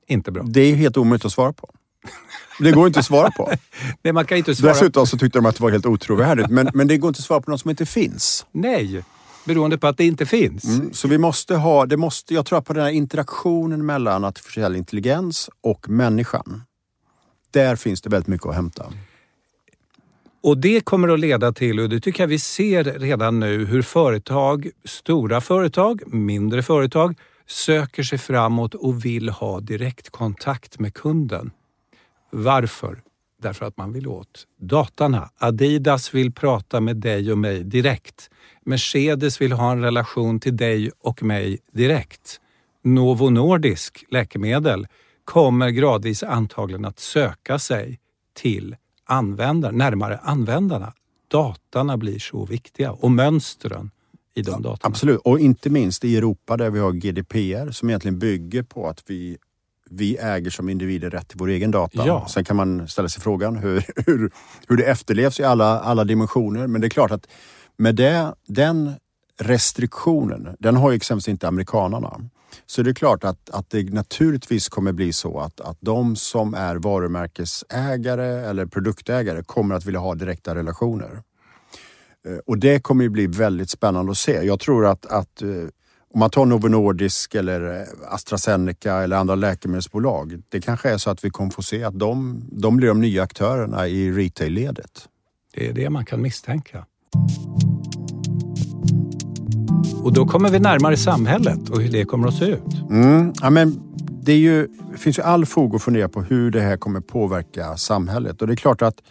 [0.07, 0.43] Inte bra.
[0.43, 1.69] Det är helt omöjligt att svara på.
[2.59, 3.51] Det går inte att svara på.
[4.03, 6.49] Nej, man kan inte svara Dessutom så tyckte de att det var helt otrovärdigt.
[6.49, 8.45] Men, men det går inte att svara på något som inte finns.
[8.51, 9.03] nej,
[9.45, 10.63] beroende på att det inte finns.
[10.63, 14.75] Mm, Så vi måste ha, det måste, jag tror på den här interaktionen mellan artificiell
[14.75, 16.63] intelligens och människan.
[17.51, 18.85] Där finns det väldigt mycket att hämta.
[20.41, 23.81] Och det kommer att leda till, och det tycker jag vi ser redan nu, hur
[23.81, 31.51] företag, stora företag, mindre företag, söker sig framåt och vill ha direktkontakt med kunden.
[32.31, 33.01] Varför?
[33.41, 35.29] Därför att man vill åt datarna.
[35.37, 38.29] Adidas vill prata med dig och mig direkt.
[38.69, 42.39] Mercedes vill ha en relation till dig och mig direkt.
[42.83, 44.87] Novo Nordisk läkemedel
[45.25, 47.99] kommer gradvis antagligen att söka sig
[48.33, 50.93] till användare, närmare användarna.
[51.31, 53.91] Datarna blir så viktiga och mönstren
[54.35, 54.77] i de datorna.
[54.81, 59.03] Absolut, och inte minst i Europa där vi har GDPR som egentligen bygger på att
[59.07, 59.37] vi
[59.91, 62.07] vi äger som individer rätt till vår egen data.
[62.07, 62.27] Ja.
[62.29, 64.31] Sen kan man ställa sig frågan hur, hur,
[64.67, 66.67] hur det efterlevs i alla, alla dimensioner.
[66.67, 67.27] Men det är klart att
[67.79, 68.93] med det, den
[69.41, 72.21] restriktionen, den har ju exempelvis inte amerikanarna.
[72.65, 76.53] Så det är klart att, att det naturligtvis kommer bli så att, att de som
[76.53, 81.21] är varumärkesägare eller produktägare kommer att vilja ha direkta relationer.
[82.27, 84.31] Eh, och det kommer ju bli väldigt spännande att se.
[84.31, 85.49] Jag tror att, att eh,
[86.13, 90.41] om man tar Novo Nordisk eller eh, AstraZeneca eller andra läkemedelsbolag.
[90.49, 93.23] Det kanske är så att vi kommer få se att de, de blir de nya
[93.23, 95.07] aktörerna i retail-ledet.
[95.53, 96.85] Det är det man kan misstänka.
[100.03, 102.89] Och då kommer vi närmare samhället och hur det kommer att se ut.
[102.89, 103.33] Mm.
[103.41, 103.81] Ja, men
[104.23, 107.77] det, ju, det finns ju all fog att fundera på hur det här kommer påverka
[107.77, 108.41] samhället.
[108.41, 109.01] Och det är klart att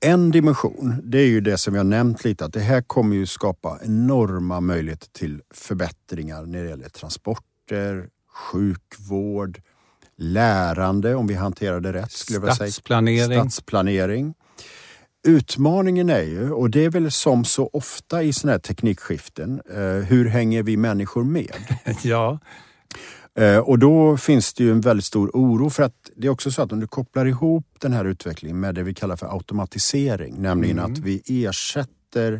[0.00, 3.26] en dimension, det är ju det som jag nämnt lite, att det här kommer ju
[3.26, 8.08] skapa enorma möjligheter till förbättringar när det gäller transporter,
[8.52, 9.60] sjukvård,
[10.16, 12.12] lärande om vi hanterar det rätt.
[12.12, 12.70] Skulle jag säga.
[12.70, 13.40] Stadsplanering.
[13.40, 14.34] Stadsplanering.
[15.28, 19.80] Utmaningen är ju, och det är väl som så ofta i sådana här teknikskiften, eh,
[19.80, 21.52] hur hänger vi människor med?
[22.02, 22.38] Ja,
[23.34, 26.50] Eh, Och då finns det ju en väldigt stor oro för att det är också
[26.50, 30.42] så att om du kopplar ihop den här utvecklingen med det vi kallar för automatisering,
[30.42, 32.32] nämligen att vi ersätter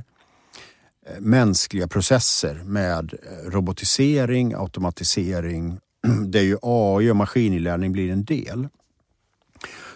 [1.06, 3.14] eh, mänskliga processer med
[3.46, 5.78] robotisering, automatisering,
[6.26, 8.68] där ju AI och maskininlärning blir en del.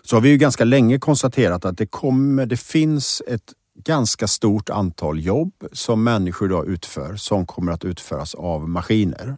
[0.06, 3.52] Så har vi ju ganska länge konstaterat att det, kommer, det finns ett
[3.84, 9.36] ganska stort antal jobb som människor idag utför som kommer att utföras av maskiner.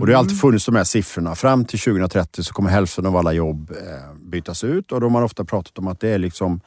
[0.00, 1.34] Och det har alltid funnits de här siffrorna.
[1.34, 5.22] Fram till 2030 så kommer hälften av alla jobb eh, bytas ut och då har
[5.22, 6.60] ofta pratat om att det är liksom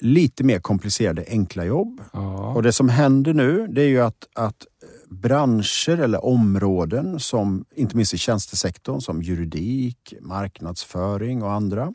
[0.00, 2.00] lite mer komplicerade enkla jobb.
[2.12, 2.52] ja.
[2.54, 4.66] Och det som händer nu det är ju att, att
[5.08, 11.92] branscher eller områden som inte minst i tjänstesektorn som juridik, marknadsföring och andra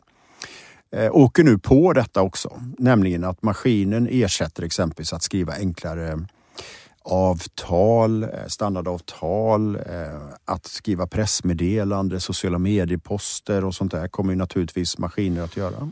[0.96, 2.60] eh, åker nu på detta också.
[2.78, 6.26] Nämligen att maskinen ersätter exempelvis att skriva enklare
[7.02, 9.82] avtal, eh, standardavtal, eh,
[10.44, 15.90] att skriva pressmeddelande, sociala medieposter och sånt där kommer ju naturligtvis maskiner att göra.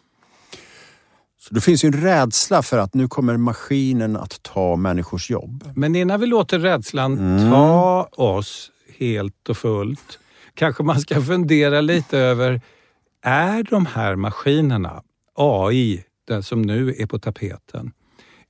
[1.40, 5.72] Så det finns ju en rädsla för att nu kommer maskinen att ta människors jobb.
[5.74, 7.50] Men innan vi låter rädslan Mm.
[7.50, 10.18] ta oss helt och fullt,
[10.54, 12.60] kanske man ska fundera lite över,
[13.26, 15.02] är de här maskinerna,
[15.34, 17.92] AI, den som nu är på tapeten,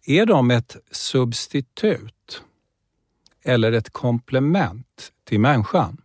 [0.06, 2.42] är de ett substitut
[3.42, 6.00] eller ett komplement till människan?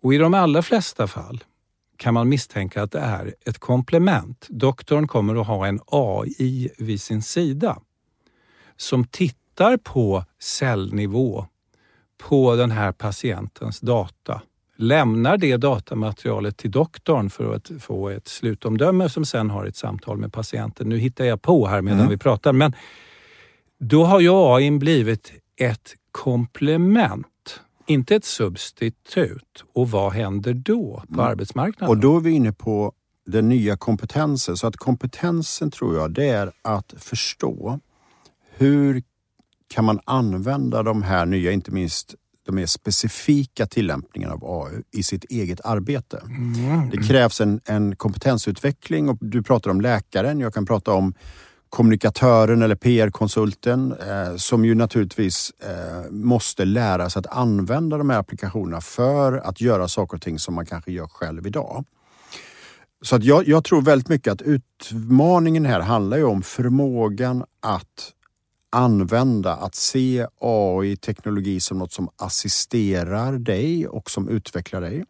[0.00, 1.44] Och i de allra flesta fall
[1.96, 4.46] kan man misstänka att det är ett komplement.
[4.50, 7.78] Doktorn kommer att ha en AI vid sin sida
[8.76, 11.46] som tittar på cellnivå
[12.18, 14.42] på den här patientens data.
[14.80, 20.16] Lämnar det datamaterialet till doktorn för att få ett slutomdöme som sen har ett samtal
[20.18, 20.88] med patienten.
[20.88, 22.10] Nu hittar jag på här medan Mm.
[22.10, 22.72] vi pratar men
[23.80, 29.64] då har ju AI blivit ett komplement, inte ett substitut.
[29.74, 31.88] Och vad händer då på arbetsmarknaden?
[31.96, 32.92] Och då är vi inne på
[33.26, 34.56] den nya kompetensen.
[34.56, 37.80] Så att kompetensen tror jag det är att förstå
[38.56, 39.02] hur
[39.68, 42.14] kan man använda de här nya, inte minst
[42.48, 46.22] de mer specifika tillämpningarna av AI i sitt eget arbete.
[46.26, 46.90] Mm.
[46.90, 51.14] Det krävs en, en kompetensutveckling och du pratar om läkaren, jag kan prata om
[51.68, 58.18] kommunikatören eller PR-konsulten eh, som ju naturligtvis eh, måste lära sig att använda de här
[58.18, 61.84] applikationerna för att göra saker och ting som man kanske gör själv idag.
[63.02, 68.12] Så att jag, jag tror väldigt mycket att utmaningen här handlar ju om förmågan att
[68.70, 75.04] använda, att se AI-teknologi som något som assisterar dig och som utvecklar dig.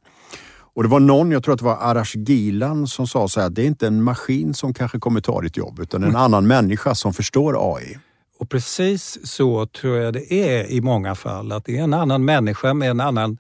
[0.74, 3.50] Och det var någon, jag tror att det var Arash Gilan som sa så här,
[3.50, 6.94] det är inte en maskin som kanske kommer ta ditt jobb utan en annan människa
[6.94, 7.98] som förstår AI.
[8.38, 11.52] Och precis så tror jag det är i många fall.
[11.52, 13.38] Att det är en annan människa med en annan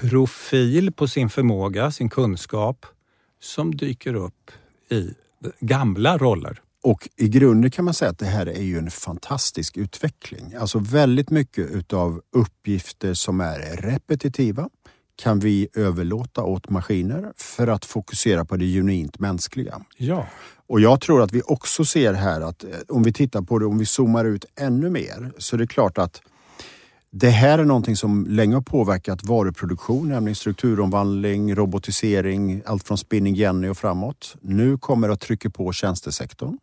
[0.00, 2.86] profil på sin förmåga, sin kunskap
[3.40, 4.50] som dyker upp
[4.90, 5.14] i
[5.60, 6.60] gamla roller.
[6.82, 10.54] Och i grunden kan man säga att det här är ju en fantastisk utveckling.
[10.54, 14.68] Alltså väldigt mycket utav uppgifter som är repetitiva
[15.16, 19.80] kan vi överlåta åt maskiner för att fokusera på det genuint mänskliga.
[19.96, 20.26] Ja.
[20.66, 23.66] Och jag tror att vi också ser här att eh, om vi tittar på det,
[23.66, 26.22] om vi zoomar ut ännu mer, så är det klart att
[27.12, 33.34] det här är någonting som länge har påverkat varuproduktion, nämligen strukturomvandling, robotisering, allt från spinning
[33.34, 34.36] Jenny och framåt.
[34.40, 36.58] Nu kommer det att trycka på tjänstesektorn.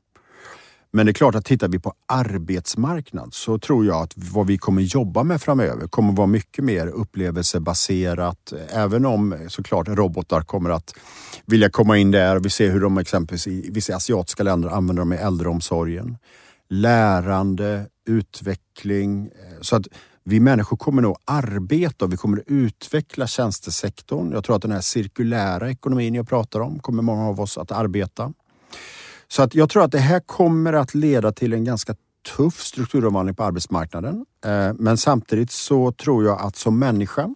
[0.97, 4.57] Men det är klart att tittar vi på arbetsmarknad så tror jag att vad vi
[4.57, 8.53] kommer jobba med framöver kommer vara mycket mer upplevelsebaserat.
[8.69, 10.93] Även om såklart robotar kommer att
[11.45, 12.39] vilja komma in där.
[12.39, 16.17] Vi ser hur de exempelvis i vissa asiatiska länder använder dem i äldreomsorgen.
[16.69, 19.29] Lärande, utveckling.
[19.61, 19.87] Så att
[20.23, 24.31] vi människor kommer nog arbeta och vi kommer utveckla tjänstesektorn.
[24.31, 27.71] Jag tror att den här cirkulära ekonomin jag pratar om kommer många av oss att
[27.71, 28.33] arbeta.
[29.27, 31.95] Så att jag tror att det här kommer att leda till en ganska
[32.35, 34.25] tuff strukturomvandling på arbetsmarknaden.
[34.45, 37.35] Eh, men samtidigt så tror jag att som människa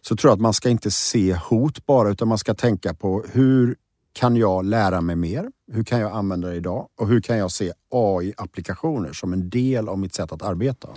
[0.00, 3.24] så tror jag att man ska inte se hot bara utan man ska tänka på
[3.32, 3.76] hur
[4.12, 5.50] kan jag lära mig mer?
[5.72, 6.88] Hur kan jag använda det idag?
[7.00, 10.88] Och hur kan jag se AI-applikationer som en del av mitt sätt att arbeta?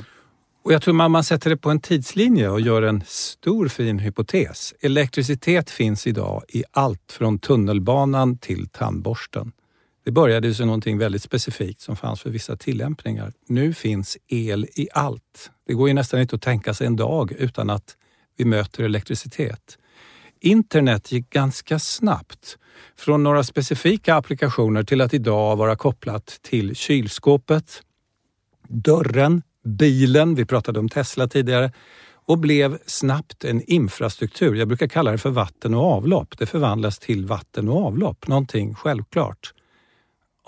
[0.63, 3.99] Och jag tror man, man sätter det på en tidslinje och gör en stor fin
[3.99, 4.73] hypotes.
[4.81, 9.51] Elektricitet finns idag i allt från tunnelbanan till tandborsten.
[10.09, 13.33] Det började som någonting väldigt specifikt som fanns för vissa tillämpningar.
[13.47, 15.51] Nu finns el i allt.
[15.67, 17.97] Det går ju nästan inte att tänka sig en dag utan att
[18.37, 19.77] vi möter elektricitet.
[20.39, 22.57] Internet gick ganska snabbt
[22.97, 27.81] från några specifika applikationer till att idag vara kopplat till kylskåpet,
[28.67, 31.71] dörren, bilen, vi pratade om Tesla tidigare,
[32.13, 34.55] och blev snabbt en infrastruktur.
[34.55, 36.37] Jag brukar kalla det för vatten och avlopp.
[36.37, 39.53] Det förvandlas till vatten och avlopp, någonting självklart.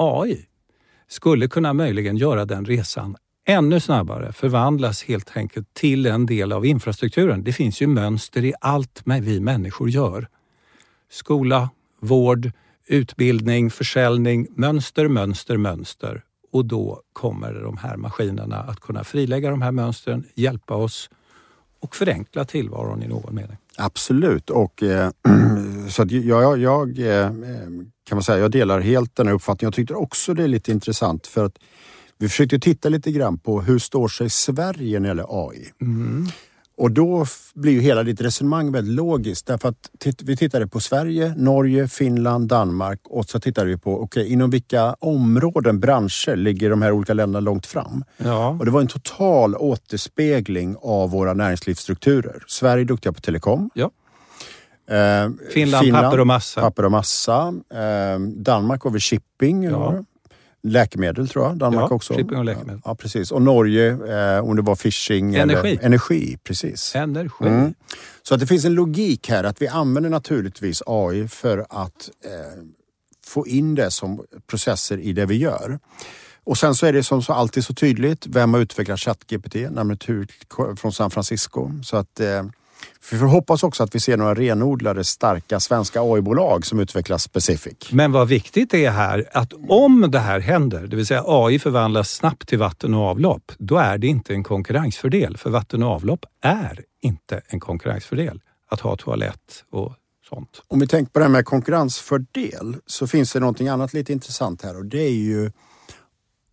[0.01, 0.45] AI
[1.07, 6.65] skulle kunna möjligen göra den resan ännu snabbare, förvandlas helt enkelt till en del av
[6.65, 7.43] infrastrukturen.
[7.43, 10.27] Det finns ju mönster i allt vi människor gör.
[11.11, 12.51] Skola, vård,
[12.87, 16.23] utbildning, försäljning, mönster, mönster, mönster.
[16.51, 21.09] Och då kommer de här maskinerna att kunna frilägga de här mönstren, hjälpa oss
[21.79, 23.57] och förenkla tillvaron i någon mening.
[23.77, 25.11] Absolut och eh,
[25.89, 27.31] så att jag, jag eh,
[28.03, 29.67] kan man säga, jag delar helt den här uppfattningen.
[29.67, 31.57] Jag tyckte också det är lite intressant för att
[32.17, 35.71] vi försökte titta lite grann på hur står sig Sverige när det gäller AI?
[35.81, 36.27] Mm.
[36.81, 39.89] Och då blir ju hela ditt resonemang väldigt logiskt därför att
[40.23, 44.95] vi tittade på Sverige, Norge, Finland, Danmark och så tittade vi på okay, inom vilka
[44.99, 48.03] områden, branscher ligger de här olika länderna långt fram.
[48.17, 48.49] Ja.
[48.59, 52.43] Och det var en total återspegling av våra näringslivsstrukturer.
[52.47, 53.69] Sverige är duktiga på telekom.
[53.73, 53.91] Ja.
[54.95, 56.61] Eh, Finland, Finland, papper och massa.
[56.61, 57.53] Papper och massa.
[57.73, 59.63] Eh, Danmark har vi shipping.
[59.63, 60.03] Ja
[60.63, 61.57] läkemedel tror jag.
[61.57, 62.13] Danmark ja, också.
[62.13, 62.81] shipping och läkemedel.
[62.85, 63.31] Ja, precis.
[63.31, 65.35] Och Norge, eh, om det var fishing.
[65.35, 65.69] Energi.
[65.69, 66.95] Eller, energi, precis.
[66.95, 67.45] Energi.
[67.47, 67.73] Mm.
[68.23, 72.63] Så att det finns en logik här att vi använder naturligtvis AI för att eh,
[73.25, 75.79] få in det som processer i det vi gör.
[76.43, 79.55] Och sen så är det som så alltid så tydligt, vem har utvecklat ChatGPT?
[79.71, 80.03] Namnet
[80.77, 81.71] från San Francisco.
[81.83, 82.43] Så att eh,
[83.11, 87.91] vi får hoppas också att vi ser några renodlade starka svenska AI-bolag som utvecklas specifikt.
[87.91, 92.11] Men vad viktigt är här att om det här händer, det vill säga AI förvandlas
[92.11, 95.37] snabbt till vatten och avlopp, då är det inte en konkurrensfördel.
[95.37, 99.93] För vatten och avlopp är inte en konkurrensfördel att ha toalett och
[100.29, 100.61] sånt.
[100.67, 104.61] Om vi tänker på det här med konkurrensfördel så finns det någonting annat lite intressant
[104.61, 105.51] här och det är ju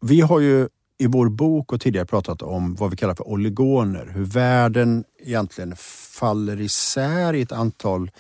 [0.01, 0.69] vi har ju
[0.99, 4.11] i vår bok och tidigare pratat om vad vi kallar för oligoner.
[4.15, 5.75] Hur världen egentligen
[6.21, 8.11] faller isär i ett antal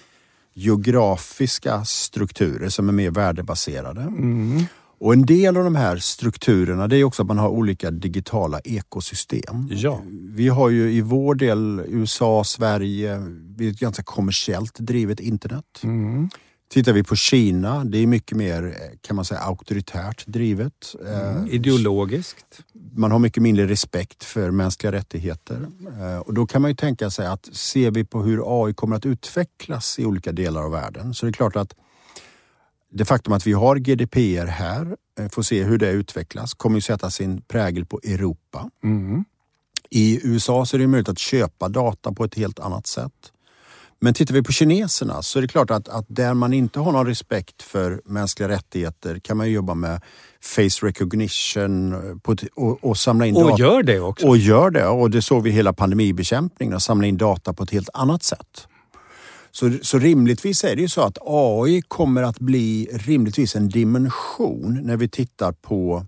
[0.55, 4.01] geografiska strukturer som är mer värdebaserade.
[4.01, 4.63] Mm.
[5.01, 8.61] Och en del av de här strukturerna det är också att man har olika digitala
[8.61, 9.69] ekosystem.
[9.71, 10.03] Ja.
[10.11, 13.23] Vi har ju i vår del USA, Sverige,
[13.57, 15.81] vi är ett ganska kommersiellt drivet internet.
[15.83, 16.31] Mm.
[16.69, 20.95] Tittar vi på Kina, det är mycket mer kan man säga auktoritärt drivet.
[21.07, 21.47] Mm.
[21.47, 22.61] Eh, Ideologiskt.
[22.95, 25.69] Man har mycket mindre respekt för mänskliga rättigheter.
[26.01, 28.97] Eh, och då kan man ju tänka sig att ser vi på hur AI kommer
[28.97, 31.75] att utvecklas i olika delar av världen så är det klart att
[32.91, 36.81] det faktum att vi har GDPR här, eh, får se hur det utvecklas, kommer ju
[36.81, 38.71] sätta sin prägel på Europa.
[38.85, 39.25] Mm.
[39.91, 43.33] I USA så är det möjligt att köpa data på ett helt annat sätt.
[44.01, 46.93] Men tittar vi på kineserna så är det klart att, att där man inte har
[46.93, 50.01] någon respekt för mänskliga rättigheter kan man jobba med
[50.41, 53.53] face recognition ett, och, och, samla in och data.
[53.53, 54.27] Och gör det också.
[54.27, 54.87] Och gör det.
[54.87, 58.69] Och det såg vi hela pandemibekämpningen, att samla in data på ett helt annat sätt.
[59.51, 64.81] Så, så rimligtvis är det ju så att AI kommer att bli rimligtvis en dimension
[64.83, 66.07] när vi tittar på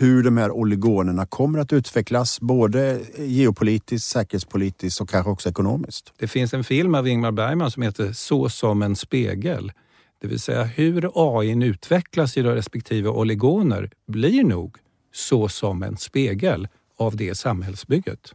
[0.00, 6.12] hur de här oligonerna kommer att utvecklas, både geopolitiskt, säkerhetspolitiskt och kanske också ekonomiskt.
[6.18, 9.72] Det finns en film av Ingmar Bergman som heter Så som en spegel.
[10.20, 14.76] Det vill säga hur AI utvecklas i respektive oligoner blir nog
[15.12, 18.34] så som en spegel av det samhällsbygget.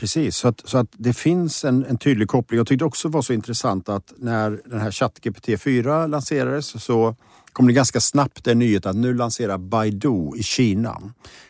[0.00, 2.58] Precis, så att, så att det finns en, en tydlig koppling.
[2.58, 7.16] Jag tyckte också det var så intressant att när den här ChatGPT 4 lanserades så
[7.52, 11.00] kom det ganska snabbt en nyhet att nu lanserar Baidu i Kina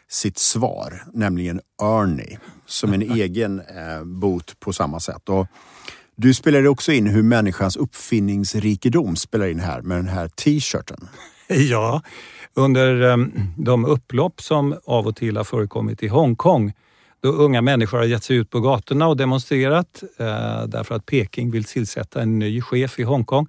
[0.09, 5.29] sitt svar, nämligen Ernie, som en egen eh, bot på samma sätt.
[5.29, 5.47] Och
[6.17, 11.09] du spelade också in hur människans uppfinningsrikedom spelar in här med den här t-shirten.
[11.53, 12.03] Ja,
[12.55, 16.73] under um, de upplopp som av och till har förekommit i Hongkong
[17.23, 21.51] då unga människor har gett sig ut på gatorna och demonstrerat eh, därför att Peking
[21.51, 23.47] vill tillsätta en ny chef i Hongkong.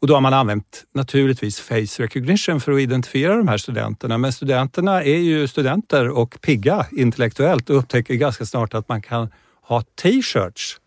[0.00, 4.18] Och då har man använt naturligtvis face recognition för att identifiera de här studenterna.
[4.18, 9.28] Men studenterna är ju studenter och pigga intellektuellt och upptäcker ganska snart att man kan
[9.62, 10.80] ha t-shirts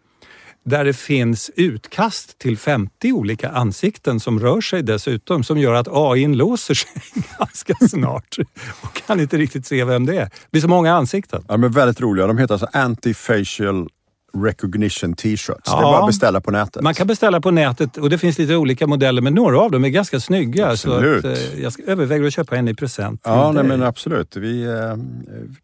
[0.64, 5.88] där det finns utkast till 50 olika ansikten som rör sig dessutom som gör att
[5.92, 6.90] AI låser sig
[7.40, 8.38] ganska snart
[8.82, 10.26] och kan inte riktigt se vem det är.
[10.26, 11.46] Det blir så många ansikten.
[11.48, 12.28] Ja, men väldigt roliga.
[12.28, 13.90] De heter alltså Anti-facial
[14.38, 15.62] recognition t-shirts.
[15.66, 16.84] Ja, det är bara att beställa på nätet.
[16.84, 19.86] Man kan beställa på nätet och det finns lite olika modeller men några av dem
[19.86, 20.70] är ganska snygga.
[20.70, 21.22] Absolut.
[21.22, 23.22] Så att, eh, jag överväger att köpa en i present.
[23.24, 24.36] Ja, nej, men absolut.
[24.36, 24.96] Vi eh,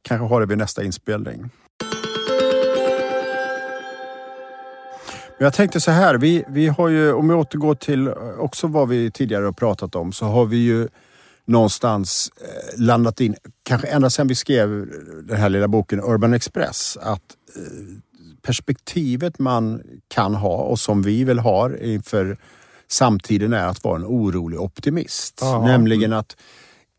[0.02, 1.50] kanske har det vid nästa inspelning.
[5.40, 8.10] Jag tänkte så här, vi, vi har ju, om vi återgår till
[8.40, 10.88] också vad vi tidigare har pratat om, så har vi ju
[11.46, 14.88] någonstans eh, landat in, kanske ända sedan vi skrev
[15.24, 17.22] den här lilla boken Urban Express, att
[17.56, 17.62] eh,
[18.48, 22.38] perspektivet man kan ha och som vi väl har inför
[22.88, 25.44] samtiden är att vara en orolig optimist.
[25.44, 25.68] Aha.
[25.68, 26.38] Nämligen att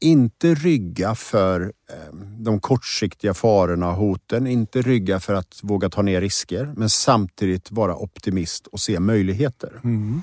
[0.01, 6.03] inte rygga för eh, de kortsiktiga farorna och hoten, inte rygga för att våga ta
[6.03, 9.81] ner risker, men samtidigt vara optimist och se möjligheter.
[9.85, 10.23] Mm.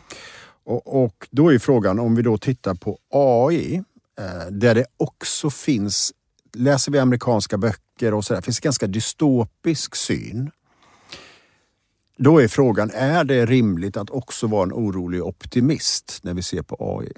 [0.65, 3.75] Och, och, då är frågan, om vi då tittar på AI,
[4.19, 6.13] eh, där det också finns,
[6.53, 10.51] läser vi amerikanska böcker och sådär, finns ganska dystopisk syn.
[12.17, 16.61] Då är frågan, är det rimligt att också vara en orolig optimist när vi ser
[16.61, 17.11] på AI?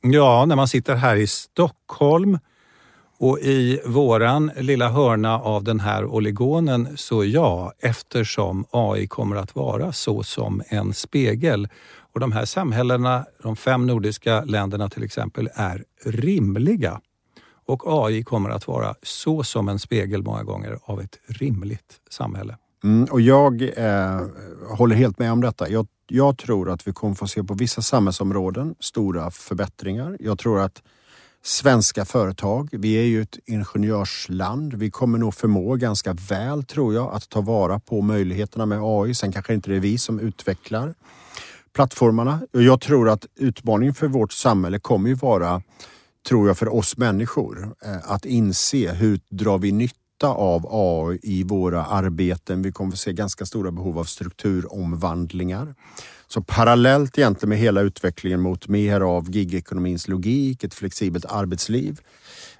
[0.00, 2.38] Ja, när man sitter här i Stockholm
[3.18, 9.56] och i våran lilla hörna av den här oligonen så ja, eftersom AI kommer att
[9.56, 11.68] vara så som en spegel.
[12.12, 17.00] Och de här samhällena, de fem nordiska länderna till exempel, är rimliga.
[17.66, 22.56] Och AI kommer att vara så som en spegel många gånger av ett rimligt samhälle.
[22.84, 24.26] Mm, och jag eh,
[24.68, 25.68] håller helt med om detta.
[25.68, 30.16] Jag jag tror att vi kommer få se på vissa samhällsområden stora förbättringar.
[30.20, 30.82] Jag tror att
[31.42, 34.74] svenska företag, vi är ju ett ingenjörsland.
[34.74, 39.14] Vi kommer nog förmå ganska väl, tror jag, att ta vara på möjligheterna med AI.
[39.14, 40.94] Sen kanske inte det är vi som utvecklar
[41.74, 42.40] plattformarna.
[42.52, 45.62] Jag tror att utmaningen för vårt samhälle kommer ju vara,
[46.28, 51.42] tror jag, för oss människor eh, att inse hur drar vi nytta av AI i
[51.42, 52.62] våra arbeten.
[52.62, 55.74] Vi kommer att se ganska stora behov av strukturomvandlingar.
[56.26, 62.00] Så parallellt egentligen med hela utvecklingen mot mer av gigekonomins logik, ett flexibelt arbetsliv,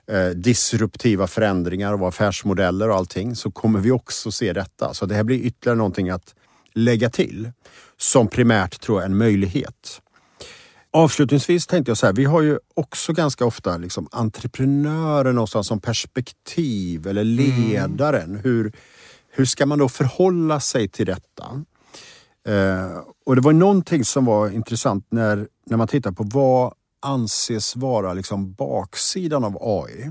[0.07, 4.95] eh, disruptiva förändringar av affärsmodeller och allting så kommer vi också se detta.
[4.95, 6.35] Så det här blir ytterligare någonting att
[6.75, 7.53] lägga till
[7.97, 10.01] som primärt tror jag är en möjlighet.
[10.97, 15.80] Avslutningsvis tänkte jag så här, vi har ju också ganska ofta liksom entreprenören någonstans som
[15.80, 17.36] perspektiv eller mm.
[17.36, 18.30] ledaren.
[18.30, 18.40] Mm.
[18.45, 18.72] Hur,
[19.30, 21.64] hur ska man då förhålla sig till detta?
[22.49, 27.76] Eh, och det var någonting som var intressant när, när man tittar på vad anses
[27.76, 30.11] vara liksom baksidan av AI.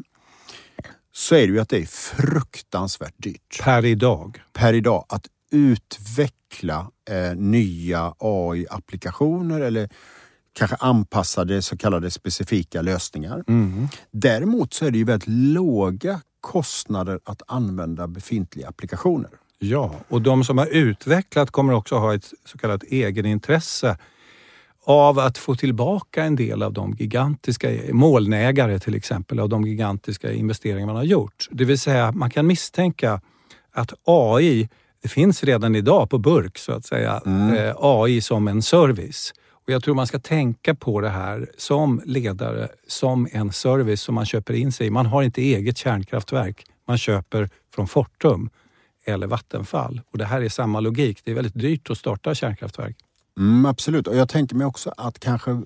[1.11, 3.61] Så är det ju att det är fruktansvärt dyrt.
[3.63, 4.41] Per idag?
[4.53, 5.05] Per idag.
[5.09, 9.89] Att utveckla eh, nya AI-applikationer eller
[10.53, 13.43] kanske anpassade så kallade specifika lösningar.
[13.47, 13.87] Mm.
[14.11, 19.29] Däremot så är det ju väldigt låga kostnader att använda befintliga applikationer.
[19.59, 23.97] Ja, och de som har utvecklat kommer också ha ett så kallat egenintresse
[24.85, 30.31] av att få tillbaka en del av de gigantiska molnägare till exempel av de gigantiska
[30.31, 31.47] investeringar man har gjort.
[31.51, 33.21] Det vill säga man kan misstänka
[33.71, 34.69] att AI,
[35.03, 37.53] det finns redan idag på burk så att säga, mm.
[37.53, 39.33] Eh, AI som en service.
[39.65, 44.15] Och jag tror man ska tänka på det här som ledare, som en service som
[44.15, 44.89] man köper in sig i.
[44.89, 48.49] Man har inte eget kärnkraftverk, man köper från Fortum
[49.05, 50.01] eller Vattenfall.
[50.11, 51.21] Och det här är samma logik.
[51.23, 52.97] Det är väldigt dyrt att starta kärnkraftverk.
[53.37, 55.61] Mm, absolut, och jag tänker mig också att kanske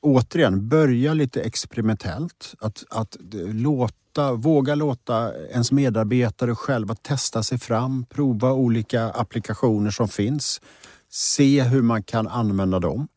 [0.00, 2.54] återigen börja lite experimentellt.
[2.60, 3.16] Att, att
[3.52, 10.60] låta, våga låta ens medarbetare själva testa sig fram, prova olika applikationer som finns.
[11.08, 13.08] Se hur man kan använda dem.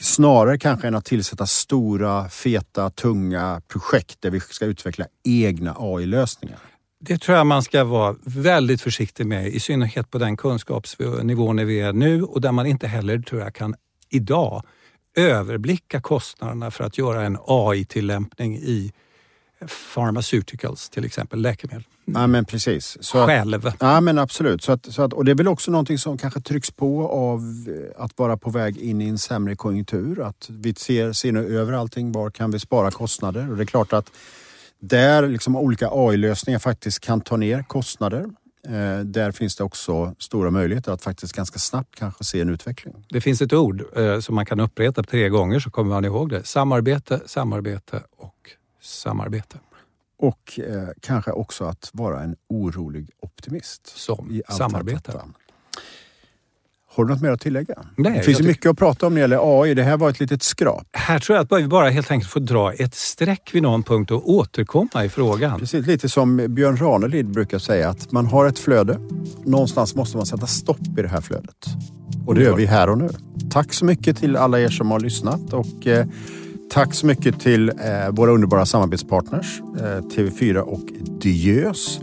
[0.00, 6.58] Snarare kanske än att tillsätta stora, feta, tunga projekt där vi ska utveckla egna AI-lösningar.
[7.00, 11.80] Det tror jag man ska vara väldigt försiktig med, i synnerhet på den kunskapsnivån vi
[11.80, 13.74] är nu och där man inte heller, tror jag, kan
[14.10, 14.62] idag
[15.16, 18.92] överblicka kostnaderna för att göra en AI-tillämpning i
[19.94, 21.84] pharmaceuticals, till exempel läkemedel.
[22.04, 22.96] Ja, men precis.
[23.00, 23.72] Så att, Själv.
[23.80, 24.62] ja, men absolut.
[24.62, 27.40] Så att, så att, och det är väl också någonting som kanske trycks på av
[27.68, 30.26] eh, att vara på väg in i en sämre konjunktur.
[30.26, 32.12] Att vi ser, ser nu över allting.
[32.12, 33.50] Var kan vi spara kostnader?
[33.50, 34.12] Och det är klart att
[34.80, 38.26] där liksom olika AI-lösningar faktiskt kan ta ner kostnader.
[38.68, 43.06] Eh, där finns det också stora möjligheter att faktiskt ganska snabbt kanske se en utveckling.
[43.08, 46.30] Det finns ett ord eh, som man kan upprepa tre gånger så kommer man ihåg
[46.30, 46.44] det.
[46.46, 48.50] Samarbete, samarbete och
[48.86, 49.58] samarbete.
[50.18, 53.86] Och eh, kanske också att vara en orolig optimist.
[53.86, 55.00] Som samarbete.
[55.12, 55.24] detta.
[56.94, 57.74] Har du något mer att tillägga?
[57.96, 59.74] Nej, det finns tycker- mycket att prata om när det gäller AI.
[59.74, 60.86] Det här var ett litet skrap.
[60.92, 64.10] Här tror jag att vi bara helt enkelt får dra ett streck vid någon punkt
[64.10, 65.58] och återkomma i frågan.
[65.60, 68.98] Precis, lite som Björn Ranelid brukar säga att man har ett flöde.
[69.44, 71.66] Någonstans måste man sätta stopp i det här flödet.
[72.26, 73.08] Och det gör vi här och nu.
[73.50, 76.06] Tack så mycket till alla er som har lyssnat och eh,
[76.70, 77.74] tack så mycket till eh,
[78.10, 80.84] våra underbara samarbetspartners eh, TV4 och
[81.20, 82.00] Diös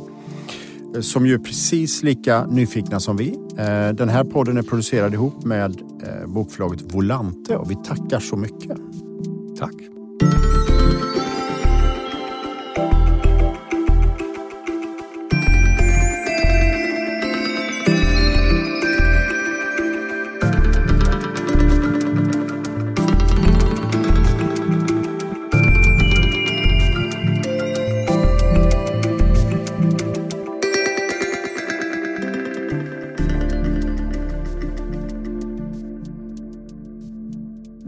[0.96, 3.40] eh, som ju är precis lika nyfikna som vi.
[3.94, 5.82] Den här podden är producerad ihop med
[6.26, 8.78] bokförlaget Volante och vi tackar så mycket.
[9.60, 9.93] Tack.